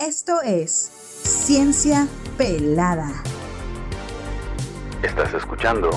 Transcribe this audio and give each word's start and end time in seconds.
Esto 0.00 0.40
es 0.42 0.72
Ciencia 1.24 2.06
Pelada. 2.36 3.20
Estás 5.02 5.34
escuchando 5.34 5.90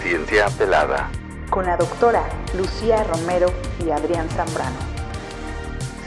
Ciencia 0.00 0.46
Pelada 0.56 1.10
Con 1.50 1.66
la 1.66 1.76
doctora 1.76 2.26
Lucía 2.56 3.04
Romero 3.04 3.48
y 3.84 3.90
Adrián 3.90 4.26
Zambrano. 4.30 4.78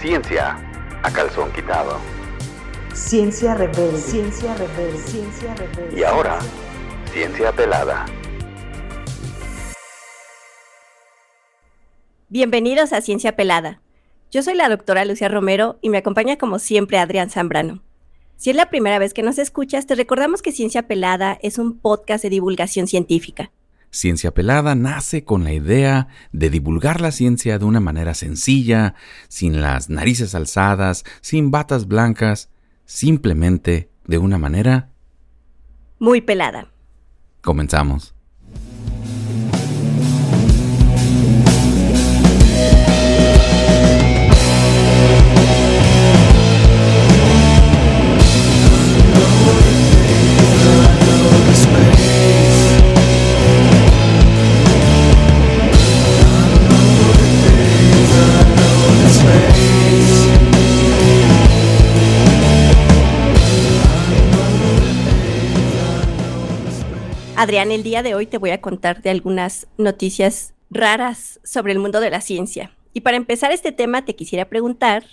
Ciencia 0.01 0.57
a 1.03 1.11
calzón 1.11 1.51
quitado. 1.53 1.99
Ciencia 2.95 3.53
rebelde. 3.53 3.99
Ciencia 3.99 4.55
rebelde. 4.55 4.97
Ciencia 4.97 5.53
rebelde. 5.53 5.99
Y 5.99 6.03
ahora, 6.03 6.39
Ciencia 7.11 7.51
Pelada. 7.51 8.07
Bienvenidos 12.27 12.91
a 12.91 13.01
Ciencia 13.01 13.35
Pelada. 13.35 13.82
Yo 14.33 14.41
soy 14.41 14.55
la 14.55 14.67
doctora 14.67 15.05
Lucía 15.05 15.27
Romero 15.27 15.77
y 15.79 15.89
me 15.89 15.99
acompaña 15.99 16.37
como 16.37 16.57
siempre 16.57 16.97
Adrián 16.97 17.29
Zambrano. 17.29 17.83
Si 18.35 18.49
es 18.49 18.55
la 18.55 18.67
primera 18.71 18.97
vez 18.97 19.13
que 19.13 19.21
nos 19.21 19.37
escuchas, 19.37 19.85
te 19.85 19.93
recordamos 19.93 20.41
que 20.41 20.51
Ciencia 20.51 20.87
Pelada 20.87 21.37
es 21.43 21.59
un 21.59 21.77
podcast 21.77 22.23
de 22.23 22.31
divulgación 22.31 22.87
científica. 22.87 23.51
Ciencia 23.91 24.33
Pelada 24.33 24.73
nace 24.73 25.23
con 25.23 25.43
la 25.43 25.53
idea 25.53 26.07
de 26.31 26.49
divulgar 26.49 26.99
la 26.99 27.11
ciencia 27.11 27.59
de 27.59 27.65
una 27.65 27.79
manera 27.79 28.15
sencilla, 28.15 28.95
sin 29.27 29.61
las 29.61 29.91
narices 29.91 30.33
alzadas, 30.33 31.03
sin 31.21 31.51
batas 31.51 31.87
blancas, 31.87 32.49
simplemente 32.85 33.91
de 34.07 34.17
una 34.17 34.39
manera... 34.39 34.89
Muy 35.99 36.21
pelada. 36.21 36.71
Comenzamos. 37.41 38.12
Adrián, 67.43 67.73
el 67.73 67.83
día 67.83 68.03
de 68.03 68.15
hoy 68.15 68.25
te 68.25 68.37
voy 68.37 68.51
a 68.51 68.61
contar 68.61 69.01
de 69.01 69.09
algunas 69.09 69.67
noticias 69.77 70.53
raras 70.69 71.41
sobre 71.43 71.73
el 71.73 71.79
mundo 71.79 71.99
de 71.99 72.09
la 72.09 72.21
ciencia. 72.21 72.71
Y 72.93 73.01
para 73.01 73.17
empezar 73.17 73.51
este 73.51 73.73
tema 73.73 74.05
te 74.05 74.15
quisiera 74.15 74.45
preguntar, 74.45 75.03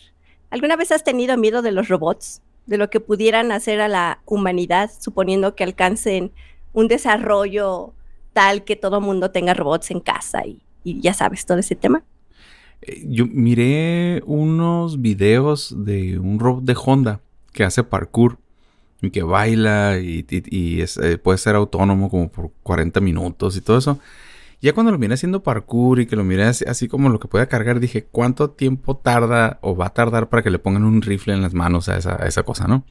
¿alguna 0.48 0.77
vez 0.77 0.92
has 0.92 1.03
tenido 1.03 1.36
miedo 1.36 1.61
de 1.61 1.73
los 1.73 1.89
robots? 1.89 2.41
De 2.67 2.78
lo 2.78 2.89
que 2.89 3.01
pudieran 3.01 3.51
hacer 3.51 3.81
a 3.81 3.89
la 3.89 4.23
humanidad, 4.27 4.92
suponiendo 4.97 5.56
que 5.56 5.64
alcancen 5.64 6.31
un 6.73 6.86
desarrollo 6.86 7.95
tal 8.33 8.62
que 8.62 8.77
todo 8.77 9.01
mundo 9.01 9.33
tenga 9.33 9.53
robots 9.53 9.91
en 9.91 9.98
casa 9.98 10.47
y, 10.47 10.62
y 10.84 11.01
ya 11.01 11.14
sabes 11.14 11.45
todo 11.47 11.58
ese 11.58 11.75
tema. 11.75 12.05
Eh, 12.83 13.03
Yo 13.08 13.27
miré 13.27 14.23
unos 14.25 15.03
videos 15.03 15.75
de 15.84 16.20
un 16.20 16.39
robot 16.39 16.62
de 16.62 16.77
Honda 16.77 17.23
que 17.53 17.64
hace 17.64 17.83
parkour 17.83 18.39
que 19.10 19.22
baila 19.22 19.98
y, 19.98 20.26
y- 20.28 20.42
y 20.76 20.80
es, 20.82 20.98
eh, 20.98 21.16
puede 21.16 21.38
ser 21.38 21.54
autónomo 21.54 22.10
como 22.10 22.30
por 22.30 22.50
40 22.62 23.00
minutos 23.00 23.56
y 23.56 23.60
todo 23.62 23.78
eso. 23.78 23.98
Ya 24.62 24.74
cuando 24.74 24.92
lo 24.92 24.98
miré 24.98 25.14
haciendo 25.14 25.42
parkour 25.42 26.00
y 26.00 26.06
que 26.06 26.16
lo 26.16 26.24
miré 26.24 26.44
así, 26.44 26.66
así 26.68 26.86
como 26.86 27.08
lo 27.08 27.18
que 27.18 27.28
puede 27.28 27.48
cargar, 27.48 27.80
dije, 27.80 28.04
¿cuánto 28.04 28.50
tiempo 28.50 28.94
tarda 28.98 29.58
o 29.62 29.74
va 29.74 29.86
a 29.86 29.94
tardar 29.94 30.28
para 30.28 30.42
que 30.42 30.50
le 30.50 30.58
pongan 30.58 30.84
un 30.84 31.00
rifle 31.00 31.32
en 31.32 31.40
las 31.40 31.54
manos 31.54 31.88
a 31.88 31.96
esa, 31.96 32.22
a 32.22 32.26
esa 32.26 32.42
cosa, 32.42 32.66
no? 32.68 32.84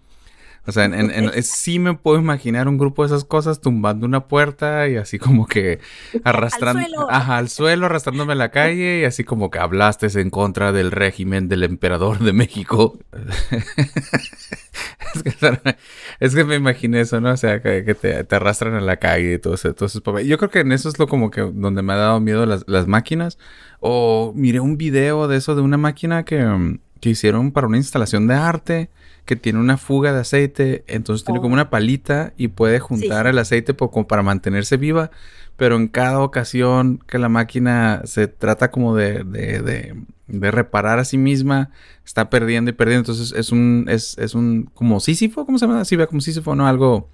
O 0.67 0.71
sea, 0.71 0.83
en, 0.85 0.93
en- 0.93 1.09
en- 1.11 1.31
es- 1.33 1.47
sí 1.47 1.79
me 1.79 1.93
puedo 1.95 2.19
imaginar 2.19 2.67
un 2.67 2.77
grupo 2.77 3.03
de 3.03 3.07
esas 3.07 3.23
cosas 3.23 3.61
tumbando 3.61 4.05
una 4.05 4.27
puerta 4.27 4.87
y 4.89 4.97
así 4.97 5.17
como 5.19 5.45
que 5.47 5.79
arrastrando, 6.23 6.81
suelo. 6.81 7.07
ajá, 7.09 7.37
al 7.37 7.49
suelo, 7.49 7.85
arrastrándome 7.85 8.33
a 8.33 8.35
la 8.35 8.49
calle 8.51 9.01
y 9.01 9.05
así 9.05 9.23
como 9.23 9.49
que 9.51 9.59
hablaste 9.59 10.07
en 10.19 10.29
contra 10.31 10.71
del 10.71 10.89
régimen 10.91 11.47
del 11.49 11.63
emperador 11.63 12.17
de 12.19 12.33
México. 12.33 12.97
es, 15.23 15.23
que, 15.23 15.75
es 16.19 16.35
que 16.35 16.43
me 16.43 16.55
imaginé 16.55 17.01
eso, 17.01 17.19
¿no? 17.21 17.31
O 17.31 17.37
sea, 17.37 17.61
que, 17.61 17.83
que 17.83 17.95
te, 17.95 18.23
te 18.23 18.35
arrastran 18.35 18.73
a 18.75 18.81
la 18.81 18.97
calle 18.97 19.33
y 19.35 19.39
todo 19.39 19.55
eso. 19.55 19.73
todo 19.73 19.85
eso 19.87 20.01
es. 20.17 20.27
Yo 20.27 20.37
creo 20.37 20.49
que 20.49 20.59
en 20.59 20.71
eso 20.71 20.89
es 20.89 20.99
lo 20.99 21.07
como 21.07 21.31
que 21.31 21.41
donde 21.41 21.81
me 21.81 21.93
ha 21.93 21.97
dado 21.97 22.19
miedo 22.19 22.45
las, 22.45 22.63
las 22.67 22.87
máquinas. 22.87 23.37
O 23.79 24.33
miré 24.35 24.59
un 24.59 24.77
video 24.77 25.27
de 25.27 25.37
eso 25.37 25.55
de 25.55 25.61
una 25.61 25.77
máquina 25.77 26.23
que, 26.25 26.43
mm, 26.43 26.79
que 26.99 27.09
hicieron 27.09 27.51
para 27.51 27.67
una 27.67 27.77
instalación 27.77 28.27
de 28.27 28.33
arte 28.35 28.89
que 29.25 29.35
tiene 29.35 29.59
una 29.59 29.77
fuga 29.77 30.11
de 30.11 30.21
aceite, 30.21 30.83
entonces 30.87 31.23
tiene 31.23 31.37
Oh. 31.39 31.41
como 31.43 31.53
una 31.53 31.69
palita 31.69 32.33
y 32.35 32.47
puede 32.47 32.79
juntar 32.79 33.27
el 33.27 33.37
aceite 33.37 33.75
po- 33.75 33.91
como 33.91 34.07
para 34.07 34.23
mantenerse 34.23 34.75
viva, 34.75 35.11
pero 35.55 35.75
en 35.75 35.87
cada 35.87 36.19
ocasión 36.21 36.99
que 37.07 37.19
la 37.19 37.29
máquina 37.29 38.01
se 38.05 38.27
trata 38.27 38.71
como 38.71 38.95
de, 38.95 39.23
de, 39.23 39.61
de- 39.61 39.95
de 40.29 40.51
reparar 40.51 40.99
a 40.99 41.05
sí 41.05 41.17
misma, 41.17 41.71
está 42.05 42.29
perdiendo 42.29 42.71
y 42.71 42.73
perdiendo, 42.73 43.01
entonces 43.11 43.37
es 43.37 43.51
un, 43.51 43.85
es, 43.89 44.17
es 44.17 44.35
un, 44.35 44.69
como 44.73 44.99
Sísifo, 44.99 45.45
¿cómo 45.45 45.57
se 45.57 45.67
llama? 45.67 45.83
Sí, 45.85 45.95
vea 45.95 46.07
como 46.07 46.21
Sísifo, 46.21 46.55
¿no? 46.55 46.67
Algo, 46.67 47.09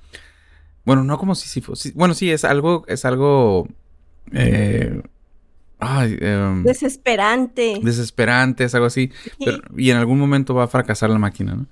bueno, 0.85 1.03
no 1.03 1.17
como 1.17 1.35
Sísifo, 1.35 1.75
sí- 1.75 1.91
bueno, 1.95 2.13
sí, 2.13 2.29
es 2.31 2.43
algo, 2.45 2.83
es 2.87 3.05
algo, 3.05 3.67
eh, 4.31 5.01
ay, 5.79 6.17
em, 6.21 6.63
Desesperante. 6.63 7.79
desesperante, 7.81 8.63
es 8.65 8.75
algo 8.75 8.87
así, 8.87 9.11
pero- 9.43 9.59
y 9.77 9.89
en 9.91 9.97
algún 9.97 10.19
momento 10.19 10.53
va 10.53 10.63
a 10.65 10.67
fracasar 10.67 11.09
la 11.09 11.19
máquina, 11.19 11.55
¿no? 11.55 11.67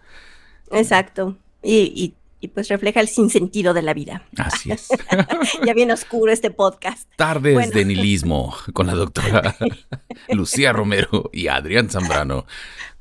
Exacto. 0.71 1.37
Y, 1.61 1.91
y- 1.95 2.13
y 2.43 2.49
pues 2.49 2.67
refleja 2.67 2.99
el 2.99 3.07
sinsentido 3.07 3.73
de 3.73 3.81
la 3.81 3.93
vida. 3.93 4.27
Así 4.37 4.69
es. 4.71 4.89
ya 5.65 5.73
bien 5.73 5.91
oscuro 5.91 6.29
este 6.29 6.51
podcast. 6.51 7.09
Tardes 7.15 7.53
Bueno. 7.53 7.71
de 7.71 7.85
nihilismo 7.85 8.53
con 8.73 8.85
la 8.87 8.95
doctora 8.95 9.55
Lucía 10.29 10.73
Romero 10.73 11.29
y 11.31 11.47
Adrián 11.47 11.89
Zambrano. 11.89 12.45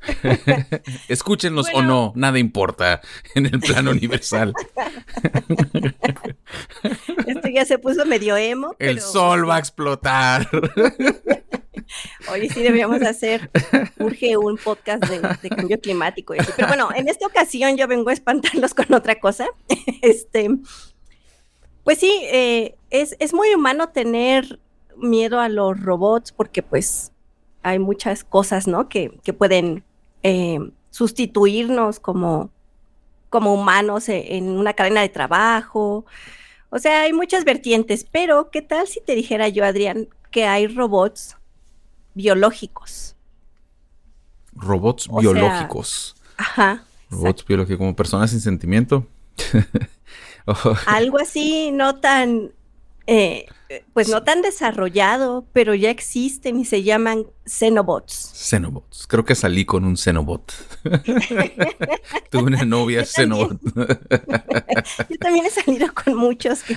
Escúchenlos 1.09 1.67
o 1.73 1.81
no, 1.81 2.13
nada 2.15 2.39
importa 2.39 3.01
en 3.35 3.45
el 3.47 3.59
plano 3.59 3.91
universal. 3.91 4.53
Esto 7.27 7.49
ya 7.53 7.65
se 7.65 7.77
puso 7.79 8.05
medio 8.05 8.37
emo. 8.37 8.75
El 8.79 8.95
pero- 8.95 9.07
sol 9.07 9.49
va 9.49 9.57
a 9.57 9.59
explotar. 9.59 10.47
Oye, 12.31 12.49
sí 12.49 12.61
deberíamos 12.61 13.01
hacer, 13.01 13.49
urge 13.99 14.37
un 14.37 14.57
podcast 14.57 15.03
de, 15.05 15.49
cambio 15.49 15.79
climático. 15.79 16.35
y 16.35 16.39
así. 16.39 16.51
Pero 16.55 16.67
bueno, 16.67 16.89
en 16.95 17.07
esta 17.09 17.27
ocasión 17.27 17.77
yo 17.77 17.87
vengo 17.87 18.09
a 18.09 18.13
espantarlos 18.13 18.73
con 18.73 18.93
otra 18.93 19.19
cosa. 19.19 19.47
Este, 20.01 20.49
pues 21.83 21.99
sí, 21.99 22.11
eh, 22.23 22.75
es, 22.89 23.15
es 23.19 23.33
muy 23.33 23.53
humano 23.53 23.89
tener 23.89 24.59
miedo 24.97 25.39
a 25.39 25.49
los 25.49 25.79
robots 25.79 26.31
porque 26.31 26.61
pues 26.61 27.11
hay 27.61 27.79
muchas 27.79 28.23
cosas, 28.23 28.67
¿no? 28.67 28.89
Que, 28.89 29.17
que 29.23 29.33
pueden 29.33 29.83
eh, 30.23 30.59
sustituirnos 30.89 31.99
como, 31.99 32.49
como 33.29 33.53
humanos 33.53 34.09
e- 34.09 34.35
en 34.35 34.49
una 34.49 34.73
cadena 34.73 35.01
de 35.01 35.09
trabajo. 35.09 36.05
O 36.69 36.79
sea, 36.79 37.01
hay 37.01 37.13
muchas 37.13 37.45
vertientes, 37.45 38.05
pero 38.09 38.49
¿qué 38.51 38.61
tal 38.61 38.87
si 38.87 38.99
te 38.99 39.15
dijera 39.15 39.47
yo, 39.47 39.63
Adrián, 39.63 40.09
que 40.31 40.45
hay 40.45 40.67
robots 40.67 41.37
biológicos? 42.13 43.15
Robots 44.53 45.07
O 45.09 45.21
sea- 45.21 45.31
biológicos. 45.31 46.15
Ajá. 46.37 46.83
Robots 47.09 47.45
biológicos 47.45 47.77
como 47.77 47.95
personas 47.95 48.31
sin 48.31 48.39
sentimiento. 48.41 49.07
Oh, 50.45 50.75
Algo 50.87 51.21
así 51.21 51.71
no 51.71 51.95
tan, 52.01 52.51
eh, 53.07 53.45
pues 53.93 54.09
no 54.09 54.23
tan 54.23 54.41
desarrollado, 54.41 55.45
pero 55.53 55.73
ya 55.73 55.89
existen 55.89 56.59
y 56.59 56.65
se 56.65 56.83
llaman 56.83 57.27
Xenobots. 57.45 58.31
Xenobots. 58.35 59.07
Creo 59.07 59.23
que 59.23 59.35
salí 59.35 59.63
con 59.63 59.85
un 59.85 59.95
Xenobot. 59.95 60.51
Tuve 62.29 62.43
una 62.43 62.65
novia 62.65 63.03
Yo. 63.03 63.05
Xenobot. 63.05 63.57
Yo 65.09 65.17
también 65.17 65.45
he 65.45 65.49
salido 65.49 65.87
con 65.93 66.15
muchos. 66.17 66.61
que- 66.63 66.75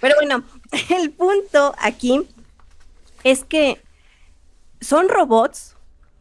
Pero 0.00 0.14
bueno, 0.16 0.42
el 0.88 1.10
punto 1.10 1.74
aquí 1.78 2.22
es 3.22 3.44
que 3.44 3.82
son 4.84 5.08
robots, 5.08 5.76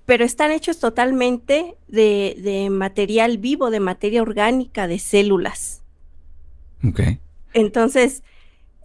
pero 0.05 0.25
están 0.25 0.51
hechos 0.51 0.79
totalmente 0.79 1.77
de, 1.87 2.35
de 2.39 2.69
material 2.69 3.37
vivo, 3.37 3.69
de 3.69 3.79
materia 3.79 4.21
orgánica, 4.21 4.87
de 4.87 4.99
células. 4.99 5.81
ok. 6.83 7.01
Entonces, 7.53 8.23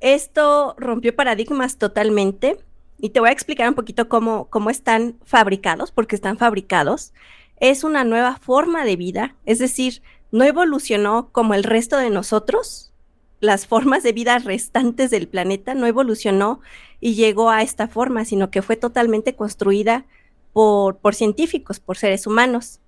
esto 0.01 0.75
rompió 0.79 1.17
paradigmas 1.17 1.79
totalmente 1.79 2.59
y 2.99 3.11
te 3.11 3.21
voy 3.21 3.31
a 3.31 3.33
explicar 3.33 3.69
un 3.69 3.75
poquito 3.75 4.09
cómo, 4.09 4.49
cómo 4.51 4.71
están 4.71 5.17
fabricados, 5.25 5.91
porque 5.91 6.17
están 6.17 6.37
fabricados. 6.37 7.13
Es 7.61 7.85
una 7.85 8.05
nueva 8.05 8.37
forma 8.37 8.85
de 8.85 8.97
vida, 8.97 9.35
es 9.47 9.59
decir, 9.59 10.03
no 10.31 10.45
evolucionó 10.45 11.31
como 11.33 11.55
el 11.55 11.65
resto 11.65 11.97
de 11.97 12.11
nosotros. 12.11 12.93
Las 13.41 13.67
formas 13.67 14.03
de 14.03 14.13
vida 14.13 14.39
restantes 14.39 15.11
del 15.11 15.29
planeta 15.29 15.75
no 15.75 15.87
evolucionó 15.87 16.61
y 17.00 17.15
llegó 17.15 17.50
a 17.50 17.62
esta 17.62 17.89
forma, 17.89 18.25
sino 18.25 18.50
que 18.50 18.62
fue 18.62 18.77
totalmente 18.77 19.35
construida 19.35 20.05
por, 20.53 20.97
por 20.97 21.15
científicos, 21.15 21.81
por 21.81 21.97
seres 21.97 22.27
humanos. 22.27 22.81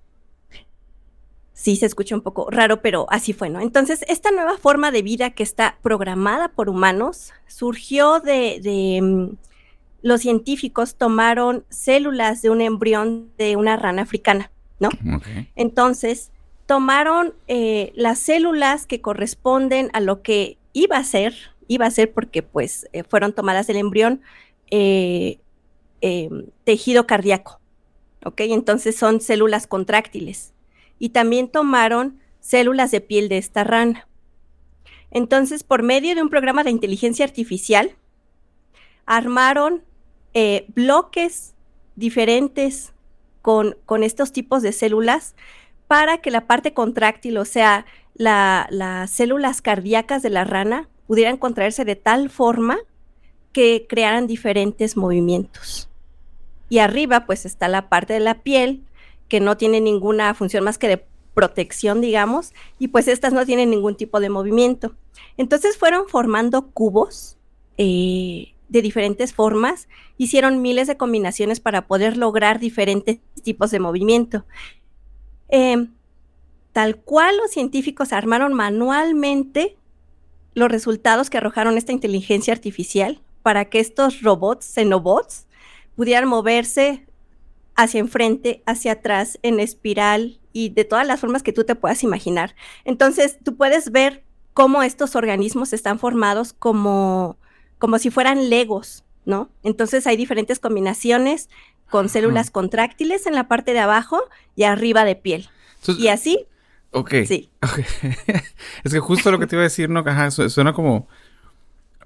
Sí, 1.53 1.77
se 1.77 1.87
escucha 1.87 2.15
un 2.15 2.23
poco 2.23 2.51
raro, 2.51 2.81
pero 2.81 3.07
así 3.11 3.33
fue, 3.33 3.51
¿no? 3.51 3.61
Entonces, 3.61 4.05
esta 4.09 4.31
nueva 4.31 4.57
forma 4.57 4.91
de 4.91 5.03
vida 5.03 5.31
que 5.31 5.43
está 5.43 5.79
programada 5.83 6.49
por 6.49 6.71
humanos 6.71 7.33
surgió 7.47 8.21
de, 8.21 8.61
de 8.63 9.01
mm, 9.03 9.37
los 10.03 10.23
científicos 10.23 10.97
tomaron 10.97 11.65
células 11.69 12.43
de 12.43 12.51
un 12.51 12.61
embrión 12.61 13.31
de 13.37 13.57
una 13.57 13.77
rana 13.77 14.03
africana, 14.03 14.51
¿no? 14.79 14.89
Entonces, 15.55 16.31
tomaron 16.67 17.35
eh, 17.49 17.93
las 17.95 18.19
células 18.19 18.87
que 18.87 19.01
corresponden 19.01 19.91
a 19.93 20.01
lo 20.01 20.23
que 20.23 20.57
iba 20.73 20.97
a 20.97 21.05
ser, 21.05 21.35
iba 21.71 21.87
a 21.87 21.91
ser 21.93 22.13
porque 22.13 22.43
pues 22.43 22.89
eh, 22.93 23.05
fueron 23.05 23.33
tomadas 23.33 23.69
del 23.69 23.77
embrión, 23.77 24.23
eh, 24.73 25.39
eh, 26.01 26.29
tejido 26.65 27.07
cardíaco, 27.07 27.61
¿ok? 28.25 28.41
Entonces 28.41 28.97
son 28.97 29.21
células 29.21 29.69
contráctiles. 29.69 30.53
Y 30.99 31.11
también 31.11 31.49
tomaron 31.49 32.19
células 32.41 32.91
de 32.91 33.01
piel 33.01 33.29
de 33.29 33.39
esta 33.39 33.63
rana. 33.63 34.09
Entonces, 35.13 35.63
por 35.63 35.85
medio 35.85 36.15
de 36.17 36.23
un 36.23 36.29
programa 36.29 36.65
de 36.65 36.71
inteligencia 36.71 37.25
artificial, 37.25 37.93
armaron 39.07 39.85
eh, 40.35 40.67
bloques 40.75 41.55
diferentes 41.95 42.93
con, 43.43 43.77
con 43.87 44.03
estos 44.03 44.33
tipos 44.33 44.63
de 44.63 44.73
células 44.73 45.37
para 45.87 46.19
que 46.19 46.33
la 46.33 46.49
parte 46.49 46.75
contráctil, 46.75 47.39
o 47.39 47.45
sea, 47.45 47.87
la- 48.15 48.67
las 48.71 49.11
células 49.11 49.63
cardíacas 49.63 50.23
de 50.23 50.31
la 50.31 50.45
rana, 50.45 50.89
pudieran 51.11 51.39
contraerse 51.39 51.85
de 51.85 51.97
tal 51.97 52.31
forma 52.31 52.79
que 53.51 53.87
crearan 53.89 54.29
diferentes 54.29 54.97
movimientos. 54.97 55.91
Y 56.69 56.79
arriba, 56.79 57.27
pues 57.27 57.45
está 57.47 57.67
la 57.67 57.89
parte 57.89 58.13
de 58.13 58.21
la 58.21 58.45
piel 58.45 58.85
que 59.27 59.41
no 59.41 59.57
tiene 59.57 59.81
ninguna 59.81 60.33
función 60.35 60.63
más 60.63 60.79
que 60.79 60.87
de 60.87 61.05
protección, 61.35 62.01
digamos, 62.01 62.53
y 62.79 62.87
pues 62.87 63.09
estas 63.09 63.33
no 63.33 63.45
tienen 63.45 63.71
ningún 63.71 63.97
tipo 63.97 64.21
de 64.21 64.31
movimiento. 64.31 64.95
Entonces 65.37 65.77
fueron 65.77 66.07
formando 66.07 66.71
cubos 66.71 67.39
eh, 67.77 68.55
de 68.69 68.81
diferentes 68.81 69.35
formas, 69.35 69.89
hicieron 70.17 70.63
miles 70.63 70.87
de 70.87 70.97
combinaciones 70.97 71.59
para 71.59 71.89
poder 71.89 72.17
lograr 72.19 72.61
diferentes 72.61 73.19
tipos 73.43 73.73
de 73.73 73.81
movimiento. 73.81 74.45
Eh, 75.49 75.89
tal 76.73 76.99
cual 76.99 77.37
los 77.37 77.51
científicos 77.51 78.13
armaron 78.13 78.55
manualmente 78.55 79.77
los 80.55 80.71
resultados 80.71 81.31
que 81.31 81.39
arrojaron 81.39 81.79
esta 81.79 81.93
inteligencia 81.93 82.53
artificial 82.53 83.21
para 83.43 83.67
que 83.67 83.81
estos 83.81 84.23
robots, 84.23 84.67
xenobots, 84.67 85.47
pudieran 85.97 86.29
moverse 86.29 87.07
hacia 87.77 88.01
enfrente, 88.01 88.63
hacia 88.67 88.93
atrás, 88.93 89.39
en 89.43 89.61
espiral 89.61 90.39
y 90.53 90.71
de 90.71 90.85
todas 90.85 91.07
las 91.07 91.21
formas 91.21 91.43
que 91.43 91.53
tú 91.53 91.65
te 91.65 91.75
puedas 91.75 92.03
imaginar. 92.03 92.55
Entonces, 92.85 93.39
tú 93.43 93.57
puedes 93.57 93.91
ver 93.91 94.25
cómo 94.53 94.83
estos 94.83 95.17
organismos 95.17 95.73
están 95.73 95.99
formados 95.99 96.53
como, 96.53 97.39
como 97.79 97.99
si 97.99 98.11
fueran 98.11 98.51
legos, 98.51 99.05
¿no? 99.25 99.49
Entonces 99.63 100.07
hay 100.07 100.17
diferentes 100.17 100.59
combinaciones 100.59 101.49
con 101.89 102.09
células 102.09 102.51
contráctiles 102.51 103.27
en 103.27 103.35
la 103.35 103.49
parte 103.49 103.73
de 103.73 103.81
abajo 103.81 104.23
y 104.57 104.65
arriba 104.65 105.05
de 105.05 105.17
piel. 105.17 105.49
Entonces, 105.81 106.05
Y 106.05 106.09
así, 106.09 106.47
ok. 106.93 107.15
sí. 107.27 107.51
Ok. 107.63 107.81
es 108.85 108.93
que 108.93 109.01
justo 109.01 109.31
lo 109.31 109.39
que 109.39 109.47
te 109.47 109.57
iba 109.57 109.63
a 109.63 109.65
decir, 109.65 109.89
¿no? 109.91 110.01
Ajá, 110.01 110.31
su- 110.31 110.49
suena 110.51 110.73
como... 110.73 111.09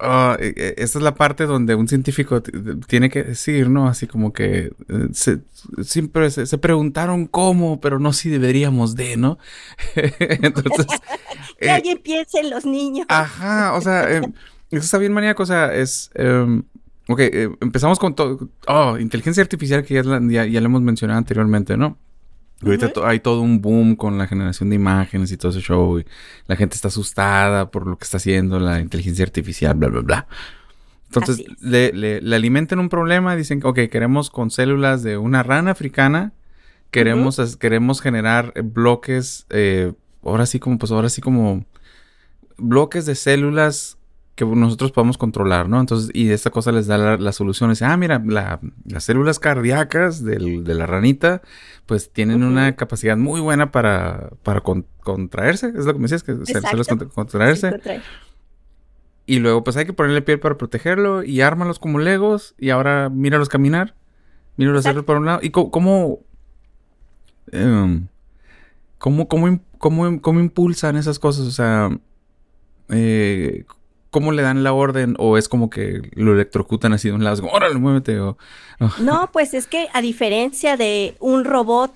ah, 0.01 0.37
eh, 0.41 0.53
eh, 0.57 0.75
esta 0.79 0.99
es 0.99 1.05
la 1.05 1.15
parte 1.15 1.47
donde 1.47 1.75
un 1.75 1.87
científico 1.89 2.43
tiene 2.43 3.09
que 3.11 3.23
decir, 3.23 3.69
¿no? 3.71 3.89
Así 3.89 4.07
como 4.07 4.33
que 4.33 4.73
eh, 4.89 5.09
se, 5.13 5.41
siempre 5.83 6.31
se, 6.31 6.47
se 6.47 6.59
preguntaron 6.59 7.27
cómo, 7.27 7.81
pero 7.81 7.99
no 7.99 8.13
si 8.13 8.29
deberíamos 8.31 8.97
de, 8.97 9.17
¿no? 9.17 9.39
Entonces... 10.21 10.87
Que 11.59 11.67
eh, 11.67 11.71
alguien 11.71 11.99
piense 12.03 12.41
en 12.41 12.51
los 12.51 12.65
niños. 12.67 13.07
Ajá, 13.09 13.75
o 13.75 13.81
sea, 13.81 14.11
eh, 14.11 14.23
eso 14.71 14.85
está 14.85 14.99
bien 14.99 15.13
maníaco, 15.13 15.45
o 15.45 15.47
sea, 15.47 15.73
es... 15.73 16.11
em, 16.15 16.65
ok, 17.09 17.21
eh, 17.21 17.49
empezamos 17.61 17.99
con 18.01 18.15
todo... 18.17 18.49
Oh, 18.67 18.99
inteligencia 18.99 19.43
artificial 19.43 19.85
que 19.85 19.95
ya, 19.95 20.03
la- 20.03 20.21
ya, 20.29 20.47
ya 20.47 20.61
lo 20.61 20.67
hemos 20.67 20.83
mencionado 20.83 21.19
anteriormente, 21.19 21.77
¿no? 21.77 21.97
Ahorita 22.64 22.87
Ujú. 22.87 22.94
to- 22.94 23.06
hay 23.06 23.20
todo 23.20 23.40
un 23.43 23.61
boom 23.61 23.96
con 23.96 24.16
la 24.19 24.26
generación 24.26 24.70
de 24.70 24.76
imágenes 24.76 25.31
y 25.32 25.37
todo 25.37 25.50
ese 25.50 25.61
show. 25.61 25.99
Y 25.99 26.06
la 26.46 26.56
gente 26.56 26.75
está 26.76 26.88
asustada 26.88 27.70
por 27.70 27.87
lo 27.87 27.96
que 27.99 28.05
está 28.05 28.16
haciendo 28.16 28.58
la 28.58 28.81
inteligencia 28.81 29.25
artificial, 29.25 29.75
bla, 29.75 29.88
bla, 29.88 30.00
bla. 30.00 30.26
Entonces, 31.06 31.44
le, 31.61 31.93
le- 31.93 32.20
le 32.20 32.37
alimentan 32.37 32.78
un 32.81 32.88
problema. 32.88 33.37
Dicen, 33.37 33.61
ok, 33.62 33.81
queremos 33.90 34.31
con 34.31 34.50
células 34.50 35.02
de 35.02 35.16
una 35.16 35.43
rana 35.43 35.70
africana. 35.72 36.32
Queremos, 36.90 37.56
queremos 37.56 38.00
generar 38.00 38.52
bloques, 38.62 39.46
eh, 39.50 39.93
ahora 40.22 40.46
sí 40.46 40.58
como, 40.61 40.78
pues 40.78 40.93
ahora 40.93 41.08
sí 41.08 41.20
como 41.20 41.64
bloques 42.56 43.05
de 43.06 43.14
células 43.16 43.99
que 44.35 44.45
nosotros 44.45 44.91
podamos 44.91 45.17
controlar, 45.17 45.69
¿no? 45.69 45.79
Entonces, 45.81 46.11
y 46.13 46.31
esta 46.31 46.51
cosa 46.51 46.73
les 46.73 46.87
da 46.89 46.99
la, 46.99 47.17
la 47.17 47.31
solución. 47.33 47.71
Dice, 47.71 47.85
ah, 47.85 47.97
mira, 47.97 48.21
la- 48.27 48.59
las 48.85 49.05
células 49.05 49.39
cardíacas 49.39 50.25
del- 50.25 50.65
de 50.65 50.75
la 50.75 50.87
ranita, 50.87 51.41
pues 51.87 52.11
tienen 52.11 52.43
una 52.43 52.75
capacidad 52.75 53.17
muy 53.17 53.41
buena 53.41 53.71
para, 53.71 54.31
para 54.43 54.61
con- 54.61 54.87
contraerse, 55.03 55.69
es 55.69 55.85
lo 55.85 55.93
que 55.93 55.99
me 56.01 56.05
decías, 56.05 56.23
que 56.25 56.33
células 56.33 56.51
Exacto. 56.65 56.85
contra- 56.89 57.09
contraerse. 57.09 57.69
Sí, 57.69 57.73
contrae. 57.75 58.01
Y 59.27 59.39
luego, 59.39 59.63
pues 59.65 59.77
hay 59.77 59.87
que 59.87 59.93
ponerle 59.93 60.21
piel 60.21 60.41
para 60.41 60.59
protegerlo 60.59 61.23
y 61.23 61.41
ármalos 61.41 61.79
como 61.79 61.99
legos. 61.99 62.55
Y 62.59 62.71
ahora 62.71 63.09
míralos 63.11 63.49
caminar. 63.49 63.95
Míralos 64.57 64.81
Exacto. 64.81 64.89
hacerlo 65.01 65.07
por 65.07 65.17
un 65.19 65.25
lado. 65.27 65.39
¿Y 65.43 65.51
cómo. 65.51 66.19
em, 67.53 68.09
cómo, 68.99 69.29
cómo, 69.29 69.61
cómo- 69.79 70.21
cómo 70.21 70.41
impulsan 70.41 70.97
esas 70.97 71.19
cosas? 71.19 71.47
O 71.47 71.51
sea. 71.53 71.89
eh, 72.91 73.65
¿Cómo 74.14 74.31
le 74.31 74.43
dan 74.43 74.62
la 74.62 74.72
orden? 74.72 75.16
¿O 75.19 75.37
es 75.38 75.49
como 75.49 75.70
que 75.70 76.08
lo 76.14 76.34
electrocutan 76.34 76.93
así 76.93 77.08
de 77.08 77.14
un 77.16 77.25
lado? 77.25 77.44
Órale, 77.50 77.75
muévete. 77.75 78.20
O, 78.20 78.38
o- 78.78 78.90
No, 79.00 79.28
pues 79.32 79.55
es 79.55 79.66
que 79.66 79.88
a 79.93 80.00
diferencia 80.00 80.76
de 80.76 81.16
un 81.19 81.44
robot, 81.44 81.93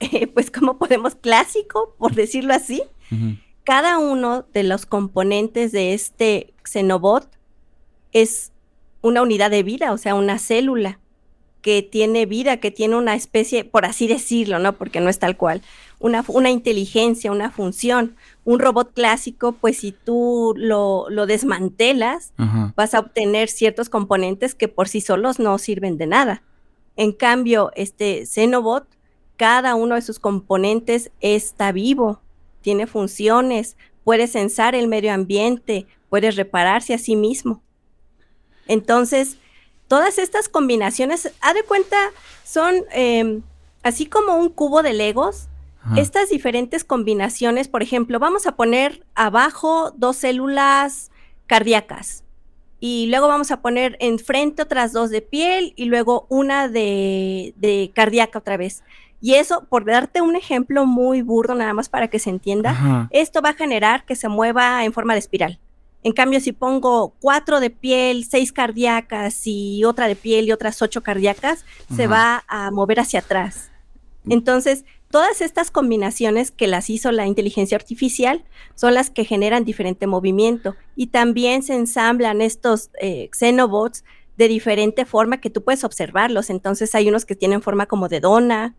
eh, 0.00 0.26
pues 0.26 0.50
como 0.50 0.78
podemos 0.78 1.16
clásico, 1.16 1.94
por 1.98 2.14
decirlo 2.14 2.54
así, 2.54 2.82
cada 3.64 3.98
uno 3.98 4.46
de 4.54 4.62
los 4.62 4.86
componentes 4.86 5.70
de 5.70 5.92
este 5.92 6.54
xenobot 6.64 7.28
es 8.12 8.52
una 9.02 9.20
unidad 9.20 9.50
de 9.50 9.62
vida, 9.62 9.92
o 9.92 9.98
sea, 9.98 10.14
una 10.14 10.38
célula 10.38 10.98
que 11.60 11.82
tiene 11.82 12.24
vida, 12.24 12.56
que 12.56 12.70
tiene 12.70 12.96
una 12.96 13.14
especie, 13.14 13.64
por 13.64 13.84
así 13.84 14.06
decirlo, 14.06 14.58
¿no? 14.60 14.72
Porque 14.74 15.00
no 15.00 15.10
es 15.10 15.18
tal 15.18 15.36
cual, 15.36 15.60
una, 16.00 16.24
una 16.28 16.50
inteligencia, 16.50 17.32
una 17.32 17.50
función. 17.50 18.16
Un 18.44 18.58
robot 18.58 18.92
clásico, 18.94 19.52
pues 19.52 19.78
si 19.78 19.92
tú 19.92 20.54
lo, 20.56 21.10
lo 21.10 21.26
desmantelas, 21.26 22.32
Ajá. 22.36 22.72
vas 22.76 22.94
a 22.94 23.00
obtener 23.00 23.48
ciertos 23.48 23.88
componentes 23.88 24.54
que 24.54 24.68
por 24.68 24.88
sí 24.88 25.00
solos 25.00 25.38
no 25.38 25.58
sirven 25.58 25.98
de 25.98 26.06
nada. 26.06 26.42
En 26.96 27.12
cambio, 27.12 27.70
este 27.76 28.26
Xenobot, 28.26 28.86
cada 29.36 29.74
uno 29.74 29.94
de 29.94 30.02
sus 30.02 30.18
componentes 30.18 31.10
está 31.20 31.72
vivo, 31.72 32.20
tiene 32.60 32.86
funciones, 32.86 33.76
puede 34.02 34.26
censar 34.26 34.74
el 34.74 34.88
medio 34.88 35.12
ambiente, 35.12 35.86
puede 36.08 36.30
repararse 36.30 36.94
a 36.94 36.98
sí 36.98 37.14
mismo. 37.14 37.62
Entonces, 38.66 39.38
todas 39.86 40.18
estas 40.18 40.48
combinaciones, 40.48 41.32
haz 41.40 41.54
de 41.54 41.62
cuenta, 41.62 41.96
son 42.44 42.74
eh, 42.92 43.40
así 43.82 44.06
como 44.06 44.36
un 44.36 44.48
cubo 44.48 44.82
de 44.82 44.92
Legos, 44.92 45.48
Ajá. 45.82 46.00
estas 46.00 46.28
diferentes 46.28 46.84
combinaciones, 46.84 47.68
por 47.68 47.82
ejemplo, 47.82 48.18
vamos 48.18 48.46
a 48.46 48.56
poner 48.56 49.04
abajo 49.14 49.92
dos 49.96 50.16
células 50.16 51.10
cardíacas 51.46 52.24
y 52.80 53.06
luego 53.06 53.28
vamos 53.28 53.50
a 53.50 53.60
poner 53.60 53.96
enfrente 54.00 54.62
otras 54.62 54.92
dos 54.92 55.10
de 55.10 55.22
piel 55.22 55.72
y 55.76 55.86
luego 55.86 56.26
una 56.28 56.68
de, 56.68 57.54
de 57.56 57.90
cardíaca 57.94 58.38
otra 58.38 58.56
vez. 58.56 58.82
Y 59.20 59.34
eso, 59.34 59.64
por 59.68 59.84
darte 59.84 60.20
un 60.20 60.36
ejemplo 60.36 60.86
muy 60.86 61.22
burdo, 61.22 61.54
nada 61.54 61.74
más 61.74 61.88
para 61.88 62.08
que 62.08 62.20
se 62.20 62.30
entienda, 62.30 62.70
Ajá. 62.70 63.08
esto 63.10 63.42
va 63.42 63.50
a 63.50 63.54
generar 63.54 64.04
que 64.04 64.14
se 64.14 64.28
mueva 64.28 64.84
en 64.84 64.92
forma 64.92 65.14
de 65.14 65.18
espiral. 65.18 65.58
En 66.04 66.12
cambio, 66.12 66.38
si 66.38 66.52
pongo 66.52 67.12
cuatro 67.20 67.58
de 67.58 67.70
piel, 67.70 68.24
seis 68.24 68.52
cardíacas 68.52 69.44
y 69.44 69.82
otra 69.84 70.06
de 70.06 70.14
piel 70.14 70.46
y 70.46 70.52
otras 70.52 70.80
ocho 70.80 71.02
cardíacas, 71.02 71.64
se 71.94 72.06
va 72.06 72.44
a 72.46 72.70
mover 72.70 73.00
hacia 73.00 73.18
atrás. 73.18 73.72
Entonces, 74.28 74.84
todas 75.10 75.40
estas 75.40 75.70
combinaciones 75.70 76.50
que 76.50 76.66
las 76.66 76.90
hizo 76.90 77.12
la 77.12 77.26
inteligencia 77.26 77.76
artificial 77.76 78.44
son 78.74 78.94
las 78.94 79.10
que 79.10 79.24
generan 79.24 79.64
diferente 79.64 80.06
movimiento 80.06 80.76
y 80.96 81.08
también 81.08 81.62
se 81.62 81.74
ensamblan 81.74 82.40
estos 82.40 82.90
eh, 83.00 83.28
xenobots 83.32 84.04
de 84.36 84.48
diferente 84.48 85.04
forma 85.04 85.40
que 85.40 85.50
tú 85.50 85.64
puedes 85.64 85.84
observarlos. 85.84 86.50
Entonces 86.50 86.94
hay 86.94 87.08
unos 87.08 87.24
que 87.24 87.34
tienen 87.34 87.62
forma 87.62 87.86
como 87.86 88.08
de 88.08 88.20
dona, 88.20 88.76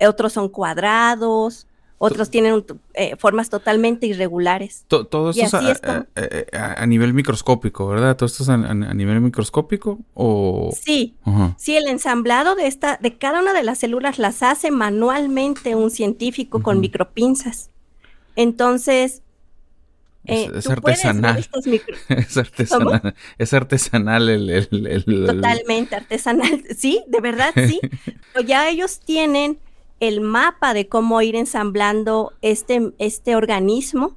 otros 0.00 0.32
son 0.32 0.48
cuadrados, 0.48 1.66
otros 2.04 2.30
tienen 2.30 2.64
eh, 2.94 3.14
formas 3.16 3.48
totalmente 3.48 4.06
irregulares. 4.06 4.84
todo 4.88 5.30
esto 5.30 5.60
es 5.60 5.80
a, 5.84 6.86
nivel 6.86 7.14
microscópico, 7.14 7.86
¿verdad? 7.86 8.16
¿Todo 8.16 8.26
esto 8.26 8.42
es 8.42 8.48
a, 8.48 8.56
nivel 8.56 9.20
microscópico? 9.20 10.00
O... 10.14 10.74
Sí, 10.76 11.14
sí, 11.56 11.76
el 11.76 11.86
ensamblado 11.86 12.56
de, 12.56 12.66
esta, 12.66 12.98
de 13.00 13.16
cada 13.18 13.40
una 13.40 13.52
de 13.52 13.62
las 13.62 13.78
células 13.78 14.18
las 14.18 14.42
hace 14.42 14.72
manualmente 14.72 15.76
un 15.76 15.92
científico 15.92 16.60
con 16.60 16.80
micropinzas. 16.80 17.70
Entonces, 18.34 19.22
es, 20.24 20.66
artesanal. 20.68 21.38
es, 22.08 22.36
artesanal. 22.36 23.14
es 23.38 23.52
artesanal. 23.52 24.28
el, 24.28 25.04
Totalmente 25.06 25.94
artesanal. 25.94 26.64
Sí, 26.76 27.04
de 27.06 27.20
verdad 27.20 27.52
sí. 27.54 27.80
ya 28.44 28.68
ellos 28.68 28.98
tienen 28.98 29.60
el 30.02 30.20
mapa 30.20 30.74
de 30.74 30.88
cómo 30.88 31.22
ir 31.22 31.36
ensamblando 31.36 32.32
este, 32.42 32.92
este 32.98 33.36
organismo 33.36 34.16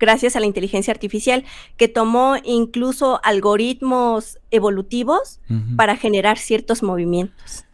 gracias 0.00 0.34
a 0.34 0.40
la 0.40 0.46
inteligencia 0.46 0.92
artificial, 0.92 1.44
que 1.76 1.86
tomó 1.86 2.34
incluso 2.42 3.20
algoritmos 3.22 4.38
evolutivos 4.50 5.38
para 5.76 5.94
generar 5.96 6.38
ciertos 6.38 6.82
movimientos. 6.82 7.66